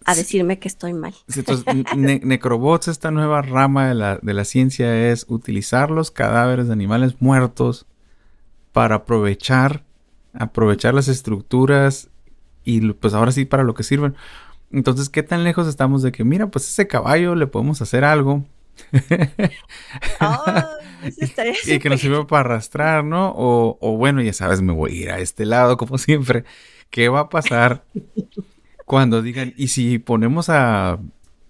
a 0.03 0.15
decirme 0.15 0.59
que 0.59 0.67
estoy 0.67 0.93
mal. 0.93 1.13
Entonces, 1.33 1.65
ne- 1.95 2.19
Necrobots, 2.23 2.89
esta 2.89 3.09
nueva 3.11 3.41
rama 3.41 3.87
de 3.87 3.95
la, 3.95 4.17
de 4.21 4.33
la 4.33 4.43
ciencia 4.43 5.09
es 5.11 5.25
utilizar 5.29 5.91
los 5.91 6.11
cadáveres 6.11 6.67
de 6.67 6.73
animales 6.73 7.15
muertos 7.21 7.85
para 8.73 8.95
aprovechar, 8.95 9.83
aprovechar 10.33 10.93
las 10.93 11.07
estructuras 11.07 12.09
y 12.65 12.81
pues 12.91 13.13
ahora 13.13 13.31
sí 13.31 13.45
para 13.45 13.63
lo 13.63 13.73
que 13.73 13.83
sirven. 13.83 14.15
Entonces, 14.71 15.09
¿qué 15.09 15.23
tan 15.23 15.43
lejos 15.43 15.67
estamos 15.67 16.03
de 16.03 16.11
que, 16.11 16.23
mira, 16.23 16.47
pues 16.47 16.67
ese 16.67 16.87
caballo 16.87 17.35
le 17.35 17.47
podemos 17.47 17.81
hacer 17.81 18.03
algo 18.03 18.43
eso 21.03 21.17
estaría 21.17 21.53
y 21.65 21.79
que 21.79 21.89
nos 21.89 22.01
sirva 22.01 22.25
para 22.27 22.41
arrastrar, 22.41 23.03
¿no? 23.03 23.29
O, 23.35 23.77
o 23.81 23.97
bueno, 23.97 24.21
ya 24.21 24.33
sabes, 24.33 24.61
me 24.61 24.73
voy 24.73 24.91
a 24.91 24.95
ir 24.95 25.11
a 25.11 25.19
este 25.19 25.45
lado 25.45 25.77
como 25.77 25.97
siempre. 25.97 26.43
¿Qué 26.89 27.09
va 27.09 27.21
a 27.21 27.29
pasar 27.29 27.83
cuando 28.85 29.21
digan, 29.21 29.53
y 29.57 29.67
si 29.67 29.99
ponemos 29.99 30.49
a, 30.49 30.99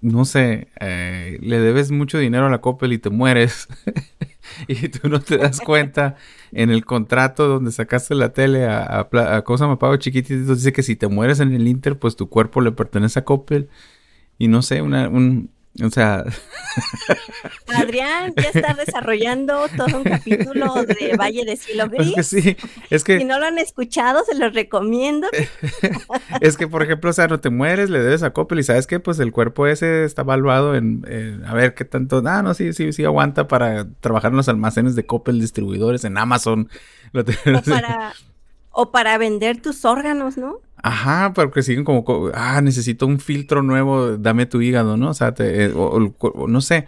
no 0.02 0.26
sé, 0.26 0.70
eh, 0.80 1.38
le 1.42 1.60
debes 1.60 1.92
mucho 1.92 2.18
dinero 2.18 2.48
a 2.48 2.50
la 2.50 2.62
Coppel 2.62 2.94
y 2.94 2.98
te 2.98 3.12
mueres 3.12 3.68
y 4.68 4.90
tú 4.90 5.10
no 5.10 5.20
te 5.20 5.38
das 5.38 5.60
cuenta 5.60 6.16
en 6.52 6.70
el 6.70 6.86
contrato 6.86 7.48
donde 7.48 7.72
sacaste 7.72 8.16
la 8.16 8.34
tele 8.34 8.66
a, 8.66 8.84
a, 8.84 9.36
a 9.36 9.44
cosa 9.44 9.68
me 9.68 9.78
pago 9.78 9.96
chiquitito, 9.98 10.56
dice 10.56 10.74
que 10.74 10.84
si 10.84 10.96
te 10.96 11.08
mueres 11.08 11.40
en 11.40 11.54
el 11.54 11.68
Inter, 11.68 11.98
pues 12.00 12.16
tu 12.16 12.30
cuerpo 12.30 12.62
le 12.62 12.72
pertenece 12.72 13.20
a 13.20 13.26
Coppel. 13.26 13.70
Y 14.38 14.48
no 14.48 14.62
sé, 14.62 14.82
una, 14.82 15.10
un, 15.10 15.50
o 15.84 15.90
sea, 15.90 16.24
Adrián 17.68 18.34
ya 18.36 18.50
está 18.50 18.74
desarrollando 18.86 19.66
todo 19.76 19.98
un 19.98 20.04
capítulo 20.04 20.74
de 20.86 21.16
Valle 21.18 21.46
de 21.46 21.56
Cielo 21.58 21.86
es 21.86 21.92
Gris. 21.92 22.16
que 22.16 22.24
sí, 22.24 22.58
es 22.90 23.04
que... 23.04 23.18
Si 23.20 23.26
no 23.26 23.40
lo 23.40 23.46
han 23.46 23.58
escuchado, 23.58 24.24
se 24.26 24.36
los 24.36 24.54
recomiendo. 24.54 25.28
Es 26.42 26.58
que, 26.58 26.68
por 26.68 26.84
ejemplo, 26.84 27.10
o 27.10 27.14
sea, 27.14 27.28
no 27.28 27.40
te 27.40 27.50
mueres, 27.50 27.90
le 27.90 28.00
debes 28.00 28.22
a 28.24 28.32
Coppel 28.32 28.60
y 28.60 28.64
sabes 28.64 28.86
que, 28.88 29.00
pues 29.00 29.20
el 29.20 29.32
cuerpo 29.32 29.66
ese 29.68 30.04
está 30.06 30.22
evaluado 30.22 30.76
en, 30.76 31.04
en 31.08 31.44
a 31.46 31.54
ver 31.54 31.74
qué 31.74 31.86
tanto. 31.86 32.22
Ah, 32.26 32.42
no, 32.44 32.54
sí, 32.54 32.74
sí, 32.74 32.94
sí 32.94 33.04
aguanta 33.06 33.48
para 33.48 33.88
trabajar 34.00 34.32
en 34.32 34.38
los 34.38 34.50
almacenes 34.50 34.96
de 34.96 35.06
Coppel 35.06 35.40
distribuidores 35.40 36.04
en 36.04 36.18
Amazon. 36.18 36.70
Lo 37.12 37.24
te- 37.26 37.34
O 37.54 37.62
para, 37.64 38.14
o 38.80 38.92
para 38.92 39.18
vender 39.18 39.60
tus 39.60 39.86
órganos, 39.86 40.38
¿no? 40.38 40.60
Ajá, 40.84 41.34
porque 41.34 41.64
siguen 41.64 41.84
como, 41.84 42.06
co- 42.06 42.32
ah, 42.36 42.62
necesito 42.62 43.08
un 43.08 43.20
filtro 43.20 43.64
nuevo, 43.64 44.18
dame 44.18 44.46
tu 44.46 44.62
hígado, 44.62 44.98
¿no? 44.98 45.10
O 45.10 45.14
sea, 45.16 45.34
te, 45.34 45.66
eh, 45.66 45.72
o- 45.74 46.14
o 46.20 46.48
no 46.48 46.62
sé. 46.62 46.86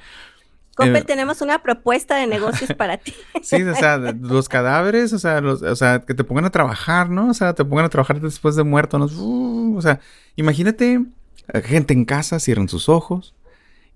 Coppel, 0.76 0.98
Eh, 0.98 1.04
tenemos 1.04 1.42
una 1.42 1.64
propuesta 1.64 2.16
de 2.18 2.28
negocios 2.28 2.72
para 2.78 2.98
ti. 2.98 3.14
Sí, 3.42 3.64
o 3.64 3.74
sea, 3.76 3.98
los 3.98 4.48
cadáveres, 4.48 5.14
o 5.14 5.18
sea, 5.20 5.42
los, 5.42 5.64
o 5.64 5.76
sea, 5.76 6.02
que 6.02 6.14
te 6.14 6.24
pongan 6.24 6.46
a 6.46 6.52
trabajar, 6.52 7.10
¿no? 7.10 7.30
O 7.30 7.34
sea, 7.34 7.56
te 7.56 7.66
pongan 7.66 7.86
a 7.86 7.90
trabajar 7.90 8.22
después 8.22 8.56
de 8.56 8.64
muerto, 8.64 9.00
¿no? 9.00 9.06
Uh, 9.08 9.76
o 9.76 9.82
sea, 9.82 10.00
imagínate, 10.36 11.02
eh, 11.54 11.62
gente 11.64 11.94
en 11.96 12.06
casa, 12.06 12.40
cierren 12.40 12.70
sus 12.70 12.88
ojos. 12.88 13.34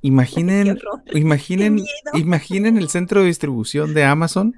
Imaginen, 0.02 0.80
imaginen, 1.14 1.84
imaginen 2.16 2.78
el 2.78 2.90
centro 2.90 3.22
de 3.22 3.28
distribución 3.28 3.94
de 3.94 4.04
Amazon 4.04 4.56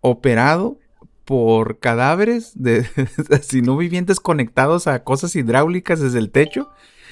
operado 0.00 0.76
por 1.24 1.78
cadáveres 1.78 2.52
de 2.54 2.86
así 3.30 3.62
no 3.62 3.76
vivientes 3.76 4.20
conectados 4.20 4.86
a 4.86 5.04
cosas 5.04 5.34
hidráulicas 5.36 6.00
desde 6.00 6.18
el 6.18 6.30
techo. 6.30 6.70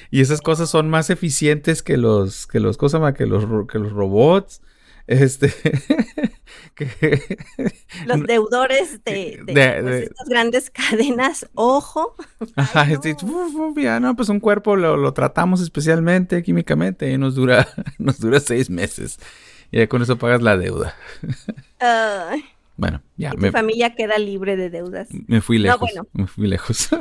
Y 0.09 0.19
esas 0.21 0.41
cosas 0.41 0.69
son 0.69 0.89
más 0.89 1.09
eficientes 1.09 1.81
que 1.83 1.95
los, 1.97 2.45
que 2.47 2.59
los, 2.59 2.77
que 2.77 3.25
los, 3.25 3.45
que 3.67 3.79
los 3.79 3.91
robots. 3.93 4.61
Este, 5.07 5.53
que, 6.75 7.37
Los 8.05 8.23
deudores 8.27 9.03
de, 9.03 9.39
de, 9.45 9.53
De- 9.53 9.81
pues, 9.81 9.85
de- 9.85 10.03
estas 10.03 10.27
grandes 10.29 10.69
cadenas, 10.69 11.47
ojo. 11.53 12.15
Ajá, 12.55 12.81
Ay, 12.81 12.93
este, 12.93 13.15
no. 13.23 13.31
uf, 13.31 13.55
uf, 13.55 13.77
ya, 13.77 13.99
no, 13.99 14.15
pues 14.15 14.29
un 14.29 14.39
cuerpo 14.39 14.75
lo, 14.75 14.97
lo 14.97 15.13
tratamos 15.13 15.61
especialmente 15.61 16.43
químicamente 16.43 17.11
y 17.11 17.17
nos 17.17 17.35
dura, 17.35 17.67
nos 17.97 18.19
dura 18.19 18.39
seis 18.39 18.69
meses. 18.69 19.17
Y 19.71 19.77
ya 19.79 19.87
con 19.87 20.01
eso 20.01 20.17
pagas 20.17 20.41
la 20.41 20.57
deuda. 20.57 20.95
Ay, 21.79 22.43
Bueno, 22.77 23.01
ya. 23.17 23.29
Y 23.29 23.35
tu 23.35 23.41
Me, 23.41 23.51
familia 23.51 23.95
queda 23.95 24.17
libre 24.17 24.55
de 24.55 24.69
deudas. 24.69 25.09
me 25.27 25.41
fui 25.41 25.57
No, 25.57 25.63
lejos. 25.63 25.79
bueno. 25.81 26.07
Me 26.13 26.27
fui 26.27 26.47
lejos. 26.47 26.89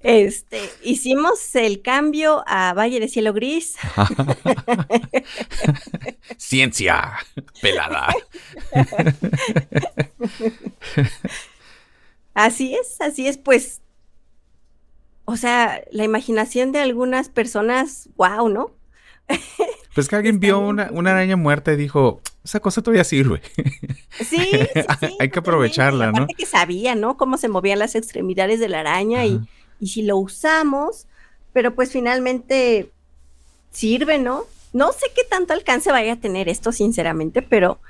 Este, 0.00 0.60
hicimos 0.84 1.56
el 1.56 1.82
cambio 1.82 2.44
a 2.46 2.72
Valle 2.72 3.00
de 3.00 3.08
Cielo 3.08 3.32
Gris. 3.32 3.74
Ciencia 6.36 7.14
pelada. 7.60 8.14
Así 12.34 12.74
es, 12.76 13.00
así 13.00 13.26
es, 13.26 13.36
pues. 13.38 13.80
O 15.24 15.36
sea, 15.36 15.82
la 15.90 16.04
imaginación 16.04 16.72
de 16.72 16.78
algunas 16.78 17.28
personas, 17.28 18.08
wow, 18.16 18.48
¿no? 18.48 18.70
Pues 19.94 20.06
que 20.06 20.14
alguien 20.14 20.38
vio 20.38 20.60
una, 20.60 20.90
una 20.92 21.10
araña 21.10 21.36
muerta 21.36 21.72
y 21.72 21.76
dijo, 21.76 22.20
esa 22.44 22.60
cosa 22.60 22.82
todavía 22.82 23.02
sirve. 23.02 23.42
Sí, 24.18 24.38
sí, 24.38 24.80
sí. 25.00 25.16
Hay 25.18 25.30
que 25.30 25.38
aprovecharla, 25.40 26.12
¿no? 26.12 26.26
Que 26.26 26.46
sabía, 26.46 26.94
¿no? 26.94 27.16
Cómo 27.16 27.36
se 27.36 27.48
movían 27.48 27.80
las 27.80 27.94
extremidades 27.96 28.60
de 28.60 28.68
la 28.68 28.80
araña 28.80 29.26
y, 29.26 29.40
y 29.80 29.88
si 29.88 30.02
lo 30.02 30.16
usamos, 30.16 31.06
pero 31.52 31.74
pues 31.74 31.90
finalmente 31.90 32.92
sirve, 33.70 34.18
¿no? 34.18 34.44
No 34.72 34.92
sé 34.92 35.06
qué 35.16 35.22
tanto 35.28 35.52
alcance 35.52 35.90
vaya 35.90 36.14
a 36.14 36.20
tener 36.20 36.48
esto, 36.48 36.72
sinceramente, 36.72 37.42
pero 37.42 37.80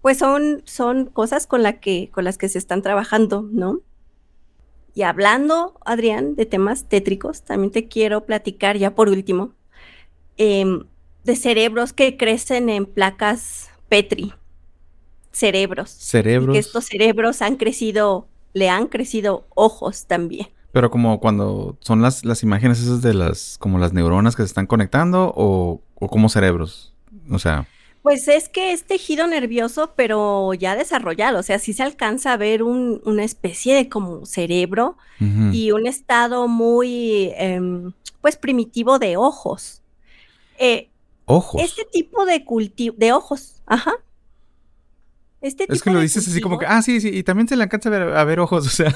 pues 0.00 0.18
son, 0.18 0.62
son 0.64 1.06
cosas 1.06 1.46
con, 1.46 1.62
la 1.62 1.80
que, 1.80 2.10
con 2.12 2.24
las 2.24 2.38
que 2.38 2.48
se 2.48 2.58
están 2.58 2.82
trabajando, 2.82 3.48
¿no? 3.50 3.80
Y 4.94 5.02
hablando, 5.02 5.78
Adrián, 5.84 6.34
de 6.34 6.46
temas 6.46 6.84
tétricos, 6.84 7.42
también 7.42 7.72
te 7.72 7.88
quiero 7.88 8.24
platicar 8.24 8.76
ya 8.76 8.94
por 8.94 9.08
último 9.08 9.54
em, 10.38 10.84
de 11.24 11.36
cerebros 11.36 11.92
que 11.92 12.16
crecen 12.16 12.68
en 12.70 12.86
placas 12.86 13.70
Petri. 13.88 14.32
Cerebros. 15.32 15.96
Y 16.00 16.04
Cerebros. 16.04 16.52
que 16.54 16.58
estos 16.58 16.86
cerebros 16.86 17.42
han 17.42 17.56
crecido, 17.56 18.26
le 18.54 18.68
han 18.70 18.86
crecido 18.86 19.46
ojos 19.54 20.06
también. 20.06 20.48
Pero 20.72 20.90
como 20.90 21.20
cuando 21.20 21.76
son 21.80 22.02
las, 22.02 22.24
las 22.24 22.42
imágenes 22.42 22.80
esas 22.80 23.02
de 23.02 23.14
las, 23.14 23.56
como 23.58 23.78
las 23.78 23.92
neuronas 23.92 24.36
que 24.36 24.42
se 24.42 24.46
están 24.46 24.66
conectando 24.66 25.32
o, 25.36 25.80
o 25.94 26.08
como 26.08 26.28
cerebros. 26.28 26.92
O 27.30 27.38
sea, 27.38 27.66
Pues 28.02 28.26
es 28.28 28.48
que 28.48 28.72
es 28.72 28.84
tejido 28.84 29.26
nervioso, 29.26 29.92
pero 29.96 30.54
ya 30.54 30.76
desarrollado. 30.76 31.38
O 31.38 31.42
sea, 31.42 31.58
sí 31.58 31.72
se 31.72 31.82
alcanza 31.82 32.32
a 32.32 32.36
ver 32.36 32.62
un- 32.62 33.00
una 33.04 33.24
especie 33.24 33.74
de 33.74 33.88
como 33.88 34.24
cerebro 34.26 34.96
y 35.52 35.72
un 35.72 35.86
estado 35.86 36.46
muy, 36.48 37.32
em, 37.36 37.92
pues, 38.20 38.36
primitivo 38.36 38.98
de 38.98 39.16
ojos. 39.16 39.82
Eh, 40.58 40.90
ojos. 41.26 41.62
este 41.62 41.84
tipo 41.84 42.26
de 42.26 42.44
cultivo, 42.44 42.96
de 42.98 43.12
ojos, 43.12 43.62
ajá. 43.66 43.92
Este 45.40 45.62
Es 45.62 45.68
tipo 45.68 45.84
que 45.84 45.90
lo 45.92 46.00
dices 46.00 46.26
así 46.26 46.40
como 46.40 46.58
que, 46.58 46.66
ah, 46.66 46.82
sí, 46.82 47.00
sí, 47.00 47.10
y 47.16 47.22
también 47.22 47.46
se 47.46 47.54
le 47.54 47.62
alcanza 47.62 47.90
a 47.90 47.92
ver, 47.92 48.02
a 48.16 48.24
ver 48.24 48.40
ojos, 48.40 48.66
o 48.66 48.70
sea, 48.70 48.90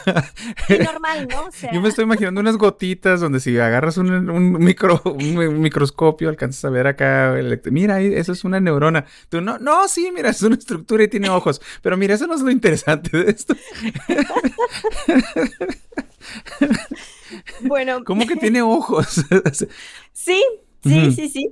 sí, 0.66 0.76
normal, 0.76 1.28
¿no? 1.30 1.42
O 1.44 1.52
sea, 1.52 1.70
yo 1.72 1.80
me 1.80 1.88
estoy 1.88 2.02
imaginando 2.02 2.40
unas 2.40 2.56
gotitas 2.56 3.20
donde 3.20 3.38
si 3.38 3.56
agarras 3.60 3.96
un, 3.96 4.28
un 4.28 4.52
micro, 4.54 5.00
un, 5.04 5.36
mi- 5.36 5.48
microscopio 5.48 6.28
alcanzas 6.28 6.64
a 6.64 6.70
ver 6.70 6.88
acá, 6.88 7.38
el- 7.38 7.60
mira, 7.70 8.00
eso 8.00 8.32
es 8.32 8.42
una 8.42 8.58
neurona. 8.58 9.04
Tú, 9.28 9.40
no, 9.40 9.60
no, 9.60 9.86
sí, 9.86 10.10
mira, 10.12 10.30
es 10.30 10.42
una 10.42 10.56
estructura 10.56 11.04
y 11.04 11.08
tiene 11.08 11.30
ojos, 11.30 11.62
pero 11.80 11.96
mira, 11.96 12.16
eso 12.16 12.26
no 12.26 12.34
es 12.34 12.40
lo 12.40 12.50
interesante 12.50 13.16
de 13.22 13.30
esto. 13.30 13.54
bueno, 17.62 18.04
¿Cómo 18.04 18.26
que 18.26 18.36
tiene 18.36 18.62
ojos? 18.62 19.24
Sí, 20.12 20.42
sí, 20.82 21.12
sí, 21.12 21.28
sí. 21.28 21.50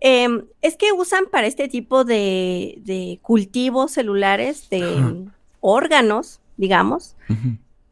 Em, 0.00 0.44
es 0.62 0.76
que 0.76 0.92
usan 0.92 1.26
para 1.30 1.46
este 1.46 1.68
tipo 1.68 2.04
de, 2.04 2.74
de 2.78 3.18
cultivos 3.22 3.92
celulares, 3.92 4.68
de 4.68 5.28
órganos, 5.60 6.40
digamos, 6.56 7.16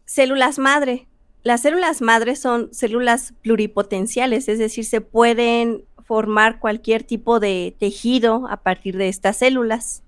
células 0.04 0.58
madre. 0.58 1.06
Las 1.42 1.62
células 1.62 2.02
madre 2.02 2.36
son 2.36 2.74
células 2.74 3.32
pluripotenciales, 3.42 4.48
es 4.48 4.58
decir, 4.58 4.84
se 4.84 5.00
pueden 5.00 5.84
formar 6.04 6.58
cualquier 6.58 7.04
tipo 7.04 7.38
de 7.38 7.74
tejido 7.78 8.48
a 8.50 8.56
partir 8.56 8.96
de 8.96 9.08
estas 9.08 9.36
células. 9.36 10.02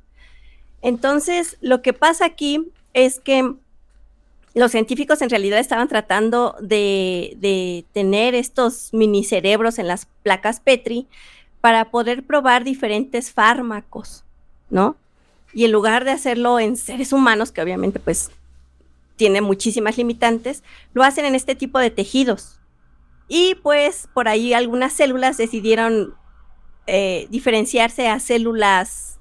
Entonces, 0.83 1.57
lo 1.61 1.81
que 1.81 1.93
pasa 1.93 2.27
aquí 2.27 2.69
es 2.93 3.21
que 3.21 3.55
los 4.55 4.71
científicos 4.71 5.23
en 5.23 5.31
realidad 5.31 5.59
estaban 5.59 5.89
tratando 5.89 6.57
de, 6.61 7.37
de 7.39 7.85
tener 7.93 8.35
estos 8.35 8.91
mini 8.93 9.25
cerebros 9.25 9.79
en 9.79 9.89
las 9.89 10.07
placas 10.23 10.61
Petri 10.61 11.09
para 11.61 11.91
poder 11.91 12.25
probar 12.25 12.65
diferentes 12.65 13.33
fármacos, 13.33 14.25
¿no? 14.69 14.97
Y 15.55 15.65
en 15.65 15.73
lugar 15.73 16.05
de 16.05 16.11
hacerlo 16.11 16.59
en 16.59 16.77
seres 16.77 17.13
humanos, 17.13 17.53
que 17.53 17.63
obviamente 17.63 18.01
pues 18.01 18.31
tiene 19.17 19.41
muchísimas 19.41 19.97
limitantes, 19.97 20.65
lo 20.93 21.03
hacen 21.03 21.25
en 21.25 21.35
este 21.35 21.55
tipo 21.55 21.79
de 21.79 21.91
tejidos. 21.91 22.59
Y 23.29 23.55
pues 23.57 24.09
por 24.13 24.29
ahí 24.29 24.53
algunas 24.53 24.93
células 24.93 25.37
decidieron 25.37 26.15
eh, 26.87 27.29
diferenciarse 27.31 28.09
a 28.09 28.19
células 28.19 29.21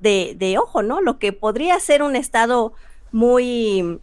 de, 0.00 0.34
de 0.36 0.58
ojo, 0.58 0.82
¿no? 0.82 1.00
Lo 1.00 1.18
que 1.18 1.32
podría 1.32 1.78
ser 1.78 2.02
un 2.02 2.16
estado 2.16 2.72
muy 3.16 3.98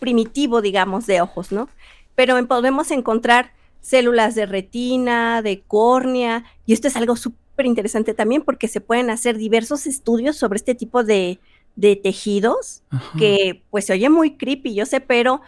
primitivo, 0.00 0.60
digamos, 0.60 1.06
de 1.06 1.20
ojos, 1.20 1.52
¿no? 1.52 1.68
Pero 2.16 2.44
podemos 2.48 2.90
encontrar 2.90 3.52
células 3.80 4.34
de 4.34 4.46
retina, 4.46 5.40
de 5.40 5.60
córnea, 5.60 6.44
y 6.66 6.72
esto 6.72 6.88
es 6.88 6.96
algo 6.96 7.14
súper 7.14 7.66
interesante 7.66 8.14
también 8.14 8.42
porque 8.42 8.66
se 8.66 8.80
pueden 8.80 9.10
hacer 9.10 9.38
diversos 9.38 9.86
estudios 9.86 10.36
sobre 10.38 10.56
este 10.56 10.74
tipo 10.74 11.04
de, 11.04 11.38
de 11.76 11.94
tejidos 11.94 12.82
Ajá. 12.90 13.16
que 13.16 13.62
pues 13.70 13.84
se 13.84 13.92
oye 13.92 14.10
muy 14.10 14.36
creepy, 14.36 14.74
yo 14.74 14.84
sé, 14.84 15.00
pero 15.00 15.40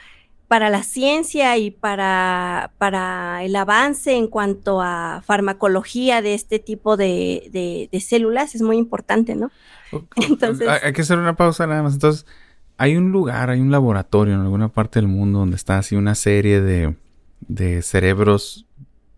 para 0.52 0.68
la 0.68 0.82
ciencia 0.82 1.56
y 1.56 1.70
para, 1.70 2.72
para 2.76 3.42
el 3.42 3.56
avance 3.56 4.12
en 4.14 4.26
cuanto 4.26 4.82
a 4.82 5.22
farmacología 5.24 6.20
de 6.20 6.34
este 6.34 6.58
tipo 6.58 6.98
de, 6.98 7.48
de- 7.50 7.88
de 7.90 8.00
células 8.00 8.54
es 8.54 8.60
muy 8.60 8.76
importante, 8.76 9.34
¿no? 9.34 9.50
Entonces- 10.16 10.68
hay, 10.68 10.92
que 10.92 11.00
hacer 11.00 11.18
una 11.18 11.36
pausa 11.36 11.66
nada 11.66 11.82
más. 11.82 11.94
Entonces, 11.94 12.26
hay 12.76 12.98
un 12.98 13.12
lugar, 13.12 13.48
hay 13.48 13.60
un 13.60 13.70
laboratorio 13.70 14.34
en 14.34 14.40
alguna 14.42 14.68
parte 14.68 14.98
del 15.00 15.08
mundo 15.08 15.38
donde 15.38 15.56
está 15.56 15.78
así 15.78 15.96
una 15.96 16.14
serie 16.14 16.60
de, 16.60 16.96
de 17.48 17.80
cerebros 17.80 18.66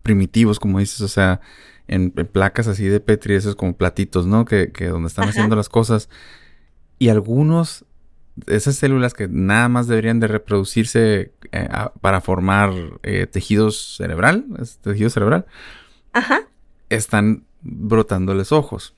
primitivos, 0.03 0.57
como 0.57 0.79
dices, 0.79 1.01
o 1.01 1.09
sea, 1.09 1.41
en, 1.89 2.13
en 2.15 2.27
placas 2.27 2.69
así 2.69 2.85
de 2.85 3.01
Petri, 3.01 3.35
esos 3.35 3.57
como 3.57 3.75
platitos, 3.75 4.25
¿no? 4.25 4.45
Que, 4.45 4.71
que 4.71 4.87
donde 4.87 5.09
están 5.09 5.23
Ajá. 5.23 5.31
haciendo 5.31 5.57
las 5.57 5.67
cosas. 5.67 6.07
Y 6.97 7.09
algunos, 7.09 7.83
esas 8.47 8.75
células 8.75 9.13
que 9.13 9.27
nada 9.27 9.69
más 9.69 9.87
deberían 9.87 10.19
de 10.19 10.27
reproducirse 10.27 11.31
eh, 11.51 11.67
a- 11.71 11.91
para 12.01 12.21
formar 12.21 12.71
eh, 13.03 13.27
tejidos 13.27 13.95
cerebral, 13.97 14.45
tejido 14.81 15.09
cerebral, 15.09 15.45
Ajá, 16.13 16.41
están 16.89 17.45
brotándoles 17.61 18.51
ojos. 18.51 18.93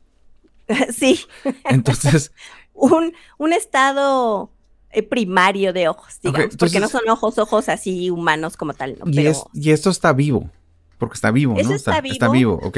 sí, 0.91 1.19
Entonces, 1.65 2.32
un, 2.73 3.13
un 3.38 3.54
estado 3.54 4.52
eh, 4.91 5.04
primario 5.04 5.73
de 5.73 5.88
ojos, 5.88 6.19
digamos, 6.21 6.58
porque 6.58 6.80
no 6.80 6.88
son 6.89 7.08
ojos, 7.10 7.38
ojos 7.38 7.69
así 7.69 8.10
humanos 8.10 8.58
como 8.58 8.73
tal, 8.73 8.97
¿no? 9.00 9.06
Y, 9.12 9.15
Pero 9.15 9.32
es- 9.32 9.43
y 9.54 9.71
esto 9.71 9.89
está 9.89 10.13
vivo. 10.13 10.50
Porque 10.97 11.13
está 11.13 11.30
vivo, 11.30 11.56
Eso 11.60 11.69
¿no? 11.69 11.76
está 11.76 12.00
Está 12.00 12.28
vivo. 12.28 12.58
vivo, 12.58 12.60
ok. 12.63 12.78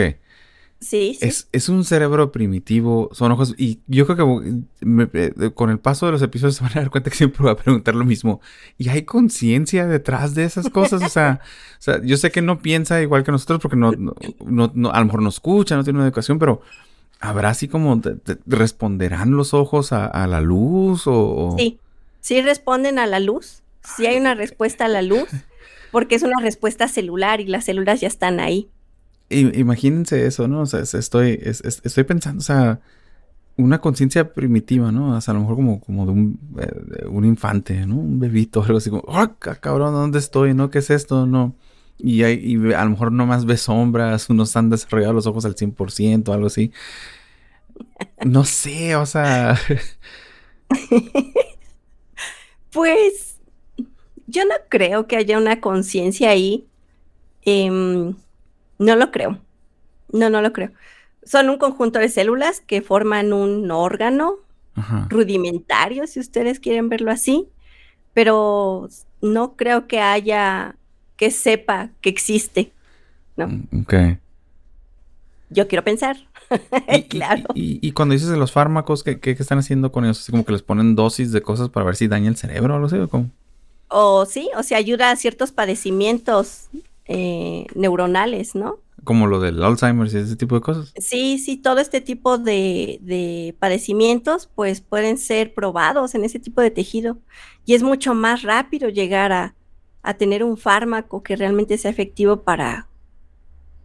Sí, 0.80 1.18
sí, 1.20 1.26
Es, 1.28 1.48
es 1.52 1.68
un 1.70 1.84
cerebro 1.84 2.32
primitivo, 2.32 3.10
son 3.12 3.32
ojos. 3.32 3.54
Y 3.58 3.80
yo 3.88 4.06
creo 4.08 4.16
que 4.80 4.86
me- 4.86 5.10
eh, 5.14 5.52
con 5.54 5.70
el 5.70 5.80
paso 5.80 6.06
de 6.06 6.12
los 6.14 6.22
episodios 6.22 6.56
se 6.58 6.64
van 6.64 6.72
a 6.78 6.82
dar 6.82 6.90
cuenta 6.90 7.10
que 7.10 7.18
siempre 7.18 7.42
voy 7.44 7.52
a 7.52 7.56
preguntar 7.56 7.96
lo 7.96 8.06
mismo. 8.06 8.40
¿Y 8.78 8.90
hay 8.90 9.04
conciencia 9.04 9.86
detrás 9.88 10.36
de 10.36 10.44
esas 10.46 10.70
cosas? 10.70 11.04
O 11.04 11.10
sea, 11.10 11.42
o 11.80 11.82
sea, 11.82 12.02
yo 12.04 12.18
sé 12.18 12.32
que 12.32 12.42
no 12.42 12.60
piensa 12.60 13.02
igual 13.02 13.24
que 13.24 13.32
nosotros 13.32 13.60
porque 13.62 13.78
no, 13.78 13.92
no, 13.92 14.14
no- 14.46 14.72
no- 14.74 14.92
a 14.92 15.00
lo 15.00 15.06
mejor 15.06 15.22
no 15.22 15.30
escucha, 15.30 15.76
no 15.76 15.84
tiene 15.84 16.00
una 16.00 16.08
educación, 16.08 16.40
pero 16.40 16.62
¿habrá 17.20 17.50
así 17.50 17.68
como 17.68 18.00
te- 18.00 18.16
te- 18.16 18.38
responderán 18.46 19.32
los 19.32 19.54
ojos 19.54 19.92
a, 19.92 20.06
a 20.06 20.28
la 20.28 20.40
luz 20.42 21.08
o, 21.08 21.14
o- 21.14 21.58
sí, 21.58 21.78
sí 22.22 22.42
responden 22.42 23.00
a 23.00 23.06
la 23.08 23.20
luz, 23.20 23.62
sí 23.84 24.06
hay 24.06 24.18
una 24.18 24.36
respuesta 24.36 24.86
a 24.86 24.88
la 24.88 25.02
luz, 25.02 25.28
porque 25.92 26.16
es 26.16 26.24
una 26.24 26.40
respuesta 26.42 26.88
celular 26.88 27.42
y 27.42 27.46
las 27.48 27.66
células 27.66 28.00
ya 28.00 28.08
están 28.08 28.40
ahí. 28.40 28.70
Imagínense 29.30 30.26
eso, 30.26 30.48
¿no? 30.48 30.62
O 30.62 30.66
sea, 30.66 30.80
es- 30.82 30.94
estoy, 30.96 31.40
es- 31.42 31.62
es- 31.64 31.82
estoy 31.84 32.04
pensando, 32.04 32.40
o 32.40 32.44
sea, 32.44 32.80
una 33.58 33.80
conciencia 33.82 34.34
primitiva, 34.34 34.92
¿no? 34.92 35.16
O 35.18 35.22
sea, 35.22 35.34
a 35.34 35.36
lo 35.36 35.42
mejor 35.42 35.56
como, 35.58 35.82
como 35.82 36.06
de 36.06 36.12
un, 36.14 36.40
eh, 36.60 37.06
un 37.08 37.26
infante, 37.26 37.86
¿no? 37.86 37.98
Un 37.98 38.20
bebito, 38.20 38.64
algo 38.64 38.78
así 38.80 38.90
como, 38.90 39.04
¡ah, 39.10 39.36
ca- 39.40 39.56
cabrón! 39.58 39.94
¿Dónde 39.94 40.20
estoy? 40.20 40.54
¿No? 40.54 40.70
¿Qué 40.72 40.80
es 40.80 40.90
esto? 40.90 41.26
No. 41.28 41.56
Y, 41.98 42.24
hay, 42.24 42.36
y 42.44 42.74
a 42.74 42.84
lo 42.86 42.92
mejor 42.92 43.12
nomás 43.12 43.46
ve 43.46 43.58
sombras, 43.58 44.30
unos 44.30 44.56
han 44.56 44.70
desarrollado 44.70 45.14
los 45.14 45.28
ojos 45.28 45.46
al 45.46 45.56
100%, 45.56 46.34
algo 46.34 46.48
así. 46.48 46.72
No 48.26 48.44
sé, 48.46 48.96
o 48.96 49.06
sea, 49.06 49.58
Pues 52.72 53.38
yo 54.28 54.46
no 54.46 54.54
creo 54.70 55.08
que 55.08 55.18
haya 55.18 55.38
una 55.38 55.60
conciencia 55.60 56.30
ahí. 56.30 56.68
Em, 57.44 58.16
no 58.80 58.96
lo 58.96 59.12
creo. 59.12 59.40
No, 60.12 60.30
no 60.30 60.42
lo 60.42 60.54
creo. 60.54 60.72
Son 61.24 61.50
un 61.50 61.58
conjunto 61.58 62.00
de 62.00 62.10
células 62.10 62.62
que 62.62 62.82
forman 62.82 63.34
un 63.34 63.70
órgano 63.72 64.38
Ajá. 64.76 65.08
rudimentario, 65.10 66.08
si 66.08 66.20
ustedes 66.20 66.60
quieren 66.60 66.90
verlo 66.90 67.12
así, 67.12 67.48
pero 68.14 68.90
no 69.22 69.56
creo 69.56 69.88
que 69.88 70.02
haya 70.02 70.76
que 71.18 71.32
sepa 71.32 71.90
que 72.02 72.10
existe. 72.10 72.72
No. 73.38 73.48
Mm, 73.48 73.82
Ok. 73.84 73.94
Yo 75.50 75.68
quiero 75.68 75.84
pensar. 75.84 76.18
Y, 76.90 76.96
y- 76.98 77.04
claro. 77.04 77.44
Y, 77.54 77.88
y 77.88 77.92
cuando 77.92 78.14
dices 78.14 78.30
de 78.30 78.38
los 78.38 78.52
fármacos, 78.52 79.04
¿qué, 79.04 79.20
qué, 79.20 79.36
qué 79.36 79.44
están 79.44 79.60
haciendo 79.60 79.92
con 79.92 80.04
ellos? 80.06 80.20
Así 80.20 80.32
como 80.32 80.46
que 80.46 80.52
les 80.52 80.64
ponen 80.64 80.96
dosis 80.96 81.32
de 81.32 81.42
cosas 81.42 81.70
para 81.70 81.86
ver 81.86 81.96
si 81.96 82.08
daña 82.08 82.30
el 82.30 82.38
cerebro 82.38 82.74
o 82.74 82.76
algo 82.78 82.88
así. 82.88 82.98
¿o 82.98 83.08
cómo? 83.08 83.30
O 83.88 84.26
sí, 84.26 84.50
o 84.56 84.64
sea, 84.64 84.78
ayuda 84.78 85.12
a 85.12 85.16
ciertos 85.16 85.52
padecimientos 85.52 86.70
eh, 87.12 87.66
neuronales, 87.74 88.54
¿no? 88.54 88.78
Como 89.04 89.26
lo 89.26 89.40
del 89.40 89.64
Alzheimer 89.64 90.08
y 90.08 90.18
ese 90.18 90.36
tipo 90.36 90.54
de 90.54 90.62
cosas. 90.62 90.94
Sí, 90.96 91.40
sí, 91.40 91.58
todo 91.58 91.80
este 91.80 92.02
tipo 92.02 92.38
de, 92.38 93.00
de 93.02 93.56
padecimientos 93.58 94.48
pues 94.54 94.82
pueden 94.82 95.18
ser 95.18 95.56
probados 95.56 96.14
en 96.14 96.24
ese 96.24 96.38
tipo 96.38 96.62
de 96.62 96.70
tejido 96.70 97.18
y 97.66 97.74
es 97.74 97.82
mucho 97.82 98.14
más 98.14 98.44
rápido 98.44 98.90
llegar 98.90 99.32
a, 99.32 99.56
a 100.04 100.14
tener 100.14 100.44
un 100.44 100.56
fármaco 100.56 101.24
que 101.24 101.36
realmente 101.36 101.80
sea 101.80 101.90
efectivo 101.90 102.44
para 102.44 102.88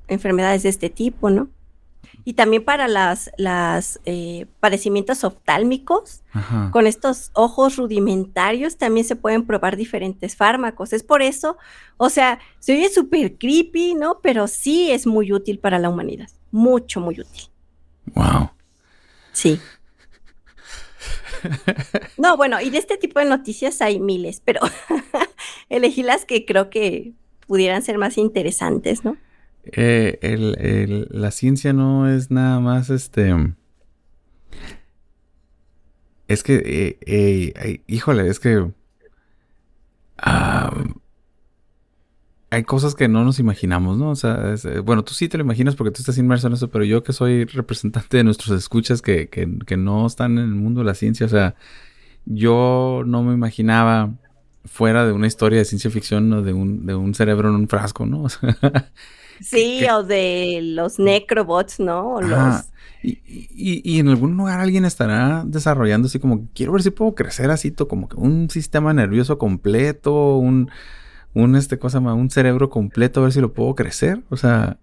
enfermedades 0.07 0.63
de 0.65 0.69
este 0.69 0.91
tipo, 0.91 1.31
¿no? 1.31 1.49
Y 2.25 2.35
también 2.35 2.65
para 2.65 2.89
las, 2.89 3.31
las 3.37 4.01
eh, 4.05 4.47
padecimientos 4.61 5.25
oftálmicos, 5.25 6.23
Ajá. 6.33 6.71
con 6.73 6.87
estos 6.87 7.31
ojos 7.35 7.77
rudimentarios 7.77 8.77
también 8.77 9.07
se 9.07 9.17
pueden 9.17 9.47
probar 9.47 9.77
diferentes 9.77 10.37
fármacos. 10.37 10.93
Es 10.93 11.03
por 11.03 11.23
eso, 11.23 11.57
o 11.97 12.11
sea, 12.11 12.39
se 12.59 12.75
oye 12.75 12.89
súper 12.89 13.37
creepy, 13.37 13.95
¿no? 13.95 14.21
Pero 14.23 14.49
sí 14.49 14.91
es 14.91 15.07
muy 15.07 15.33
útil 15.33 15.59
para 15.59 15.79
la 15.79 15.89
humanidad. 15.89 16.29
Mucho, 16.51 17.01
muy 17.01 17.21
útil. 17.21 17.45
Wow. 18.15 18.51
Sí. 19.33 19.61
No, 22.17 22.37
bueno, 22.37 22.61
y 22.61 22.71
de 22.71 22.79
este 22.79 22.97
tipo 22.97 23.19
de 23.19 23.27
noticias 23.27 23.83
hay 23.83 24.01
miles, 24.01 24.41
pero 24.45 24.61
elegí 25.69 26.03
las 26.03 26.25
que 26.25 26.45
creo 26.47 26.71
que 26.71 27.13
pudieran 27.47 27.83
ser 27.83 27.99
más 27.99 28.19
interesantes, 28.19 29.05
¿no? 29.05 29.17
Eh, 29.67 31.07
la 31.11 31.31
ciencia 31.31 31.73
no 31.73 32.09
es 32.09 32.31
nada 32.31 32.61
más 32.61 32.91
este. 32.91 33.55
Es 36.29 36.43
que, 36.43 36.55
eh, 36.57 36.99
eh, 37.07 37.83
híjole, 37.87 38.29
es 38.29 38.41
que. 38.41 38.71
ah, 40.19 40.73
hay 42.51 42.63
cosas 42.63 42.95
que 42.95 43.09
no 43.09 43.25
nos 43.25 43.41
imaginamos, 43.41 43.99
¿no? 43.99 44.11
O 44.11 44.15
sea, 44.15 44.55
bueno, 44.85 45.03
tú 45.03 45.13
sí 45.13 45.29
te 45.29 45.37
lo 45.39 45.45
imaginas 45.45 45.75
porque 45.75 45.91
tú 45.91 46.03
estás 46.03 46.19
inmerso 46.19 46.47
en 46.47 46.53
eso, 46.53 46.71
pero 46.71 46.85
yo 46.85 47.03
que 47.03 47.13
soy 47.13 47.45
representante 47.47 48.17
de 48.17 48.25
nuestros 48.25 48.57
escuchas 48.57 49.03
que, 49.03 49.29
que, 49.29 49.59
que 49.67 49.77
no 49.77 50.07
están 50.07 50.39
en 50.39 50.45
el 50.45 50.55
mundo 50.55 50.81
de 50.81 50.87
la 50.87 50.95
ciencia, 50.95 51.27
o 51.27 51.29
sea, 51.29 51.57
yo 52.27 53.03
no 53.07 53.25
me 53.25 53.35
imaginaba 53.35 54.15
fuera 54.65 55.07
de 55.07 55.13
una 55.13 55.27
historia 55.27 55.59
de 55.59 55.65
ciencia 55.65 55.91
ficción 55.91 56.33
o 56.33 56.43
de 56.43 56.53
un, 56.53 56.87
de 56.87 56.95
un 56.95 57.15
cerebro 57.15 57.49
en 57.49 57.57
un 57.57 57.69
frasco, 57.69 58.07
¿no? 58.07 58.23
O 58.25 58.29
sea, 58.29 58.93
Sí, 59.41 59.87
o 59.89 60.03
de 60.05 60.61
los 60.63 60.99
necrobots, 60.99 61.81
¿no? 61.81 62.15
O 62.17 62.23
los... 62.23 62.73
Y, 63.03 63.21
y- 63.27 63.83
y 63.85 63.99
en 64.01 64.09
algún 64.09 64.37
lugar 64.37 64.61
alguien 64.61 64.85
estará 64.87 65.45
desarrollando 65.47 66.07
así 66.07 66.19
como, 66.19 66.49
quiero 66.55 66.73
ver 66.73 66.83
si 66.83 66.91
puedo 66.91 67.15
crecer 67.15 67.51
así, 67.51 67.71
como 67.73 68.09
que 68.09 68.17
un 68.17 68.49
sistema 68.51 68.95
nervioso 68.95 69.37
completo, 69.39 70.37
un, 70.39 70.71
un 71.35 71.57
este 71.57 71.79
cosa 71.79 72.01
más, 72.01 72.15
un 72.17 72.31
cerebro 72.31 72.71
completo, 72.71 73.21
a 73.21 73.25
ver 73.25 73.33
si 73.33 73.41
lo 73.41 73.53
puedo 73.55 73.75
crecer. 73.75 74.23
O 74.31 74.37
sea, 74.39 74.79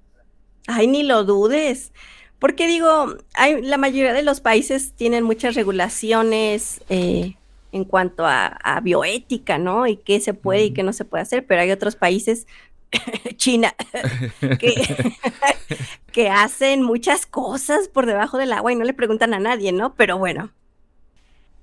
Ay, 0.68 0.88
ni 0.88 1.04
lo 1.04 1.24
dudes. 1.24 1.92
Porque 2.40 2.68
digo, 2.68 3.16
hay, 3.34 3.62
la 3.62 3.78
mayoría 3.78 4.14
de 4.14 4.24
los 4.24 4.42
países 4.42 4.94
tienen 4.96 5.24
muchas 5.24 5.56
regulaciones 5.56 6.82
eh, 6.90 7.36
en 7.72 7.86
cuanto 7.86 8.26
a, 8.26 8.48
a 8.48 8.80
bioética, 8.82 9.58
¿no? 9.60 9.86
Y 9.88 9.98
qué 9.98 10.20
se 10.20 10.34
puede 10.34 10.66
y 10.66 10.74
qué 10.74 10.84
no 10.84 10.94
se 10.94 11.06
puede 11.06 11.22
hacer, 11.24 11.46
pero 11.46 11.62
hay 11.62 11.72
otros 11.72 11.96
países, 11.96 12.48
China, 13.38 13.74
que, 14.60 14.74
que 16.12 16.30
hacen 16.30 16.84
muchas 16.84 17.26
cosas 17.26 17.88
por 17.88 18.06
debajo 18.06 18.38
del 18.38 18.54
agua 18.54 18.72
y 18.72 18.76
no 18.76 18.84
le 18.84 18.94
preguntan 18.94 19.34
a 19.34 19.40
nadie, 19.40 19.72
¿no? 19.72 19.96
Pero 19.96 20.18
bueno. 20.18 20.52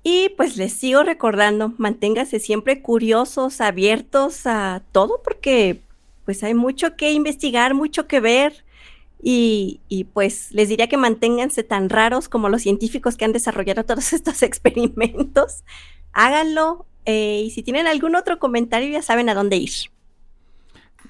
Y 0.03 0.29
pues 0.37 0.55
les 0.57 0.73
sigo 0.73 1.03
recordando, 1.03 1.73
manténganse 1.77 2.39
siempre 2.39 2.81
curiosos, 2.81 3.59
abiertos 3.61 4.45
a 4.45 4.81
todo, 4.91 5.21
porque 5.23 5.81
pues 6.25 6.43
hay 6.43 6.53
mucho 6.53 6.95
que 6.95 7.11
investigar, 7.11 7.73
mucho 7.73 8.07
que 8.07 8.19
ver. 8.19 8.63
Y, 9.21 9.81
y, 9.89 10.05
pues 10.05 10.51
les 10.53 10.69
diría 10.69 10.87
que 10.87 10.95
manténganse 10.95 11.63
tan 11.63 11.89
raros 11.89 12.29
como 12.29 12.47
los 12.47 12.61
científicos 12.61 13.17
que 13.17 13.25
han 13.25 13.33
desarrollado 13.33 13.83
todos 13.85 14.13
estos 14.13 14.43
experimentos. 14.43 15.63
Háganlo. 16.13 16.85
eh, 17.05 17.43
y 17.45 17.51
si 17.51 17.63
tienen 17.63 17.87
algún 17.87 18.15
otro 18.15 18.39
comentario, 18.39 18.89
ya 18.89 19.01
saben 19.01 19.29
a 19.29 19.35
dónde 19.35 19.57
ir. 19.57 19.71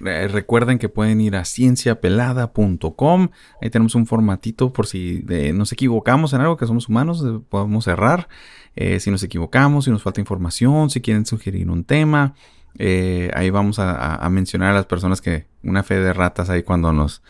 Eh, 0.06 0.28
recuerden 0.28 0.78
que 0.80 0.90
pueden 0.90 1.20
ir 1.22 1.36
a 1.36 1.44
cienciapelada.com. 1.46 3.30
Ahí 3.62 3.70
tenemos 3.70 3.96
un 3.96 4.06
formatito 4.06 4.72
por 4.74 4.88
si 4.88 5.24
nos 5.54 5.72
equivocamos 5.72 6.34
en 6.34 6.42
algo, 6.42 6.58
que 6.58 6.68
somos 6.68 6.88
humanos, 6.90 7.24
podemos 7.50 7.88
errar. 7.88 8.28
Eh, 8.76 9.00
si 9.00 9.12
nos 9.12 9.24
equivocamos, 9.24 9.86
si 9.86 9.92
nos 9.92 10.04
falta 10.04 10.22
información, 10.22 10.90
si 10.90 11.02
quieren 11.02 11.26
sugerir 11.26 11.70
un 11.70 11.84
tema. 11.84 12.34
eh, 12.78 13.32
ahí 13.34 13.50
vamos 13.50 13.78
a, 13.80 14.28
mencionar 14.30 14.72
a 14.72 14.76
las 14.76 14.86
personas 14.86 15.22
que 15.22 15.48
una 15.64 15.84
fe 15.84 15.96
de 16.00 16.14
ratas 16.14 16.50
ahí 16.50 16.64
cuando 16.64 16.94
nos, 16.94 17.22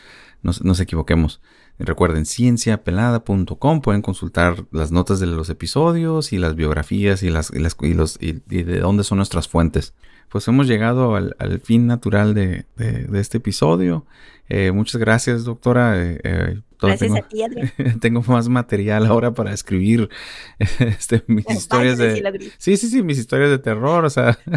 nos, 0.43 0.79
equivoquemos. 0.79 1.41
Recuerden, 1.79 2.25
cienciapelada.com. 2.25 3.81
Pueden 3.81 4.01
consultar 4.01 4.65
las 4.71 4.91
notas 4.91 5.19
de 5.21 5.27
los 5.27 5.49
episodios 5.49 6.33
y 6.33 6.37
las 6.37 6.55
biografías 6.55 7.23
y, 7.23 7.29
las, 7.29 7.51
y, 7.51 7.59
las- 7.59 7.77
y 7.81 7.93
los, 7.93 8.17
y 8.19 8.33
de 8.33 8.79
dónde 8.79 9.03
son 9.05 9.17
nuestras 9.17 9.47
fuentes. 9.47 9.93
Pues 10.29 10.47
hemos 10.47 10.67
llegado 10.67 11.15
al, 11.15 11.35
al 11.39 11.59
fin 11.59 11.87
natural 11.87 12.33
de, 12.33 12.65
de- 12.75 13.05
de 13.05 13.19
este 13.19 13.37
episodio. 13.37 14.05
Eh, 14.47 14.71
muchas 14.71 14.97
gracias, 14.99 15.43
doctora. 15.43 16.01
Eh, 16.03 16.19
eh, 16.23 16.61
Gracias 16.81 16.99
tengo, 16.99 17.17
a 17.17 17.27
ti, 17.27 17.43
Adrián. 17.43 17.71
tengo 17.99 18.21
más 18.27 18.47
material 18.47 19.05
ahora 19.05 19.33
para 19.33 19.53
escribir 19.53 20.09
este, 20.79 21.23
mis 21.27 21.49
historias 21.49 21.97
de... 21.97 22.51
Sí, 22.57 22.77
sí, 22.77 22.89
sí, 22.89 23.03
mis 23.03 23.17
historias 23.19 23.49
de 23.49 23.59
terror, 23.59 24.05
o 24.05 24.09
sea. 24.09 24.37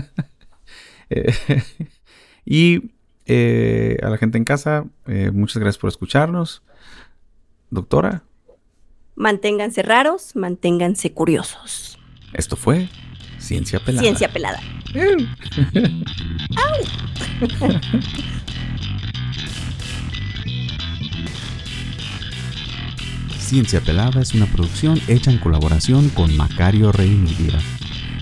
Y 2.44 2.90
a 3.28 4.08
la 4.08 4.16
gente 4.18 4.36
en 4.38 4.44
casa, 4.44 4.84
muchas 5.32 5.58
gracias 5.58 5.78
por 5.78 5.88
escucharnos. 5.88 6.62
Doctora, 7.70 8.22
Manténganse 9.14 9.82
raros, 9.82 10.34
manténganse 10.36 11.12
curiosos. 11.12 11.98
esto 12.32 12.56
fue 12.56 12.88
Ciencia 13.42 13.80
Pelada. 13.80 14.02
Ciencia 14.02 14.32
pelada. 14.32 14.60
Ciencia 23.38 23.82
Pelada 23.82 24.22
es 24.22 24.32
una 24.32 24.46
producción 24.46 24.98
hecha 25.08 25.30
en 25.30 25.36
colaboración 25.36 26.08
con 26.10 26.34
Macario 26.36 26.90
Reinidia. 26.90 27.58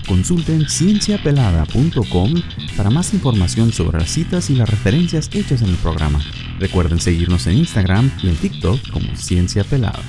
Consulten 0.05 0.67
cienciapelada.com 0.67 2.33
para 2.75 2.89
más 2.89 3.13
información 3.13 3.71
sobre 3.71 3.99
las 3.99 4.09
citas 4.09 4.49
y 4.49 4.55
las 4.55 4.69
referencias 4.69 5.29
hechas 5.31 5.61
en 5.61 5.69
el 5.69 5.77
programa. 5.77 6.19
Recuerden 6.59 6.99
seguirnos 6.99 7.47
en 7.47 7.59
Instagram 7.59 8.11
y 8.21 8.27
en 8.27 8.35
TikTok 8.35 8.89
como 8.89 9.15
Ciencia 9.15 9.63
Pelada. 9.63 10.03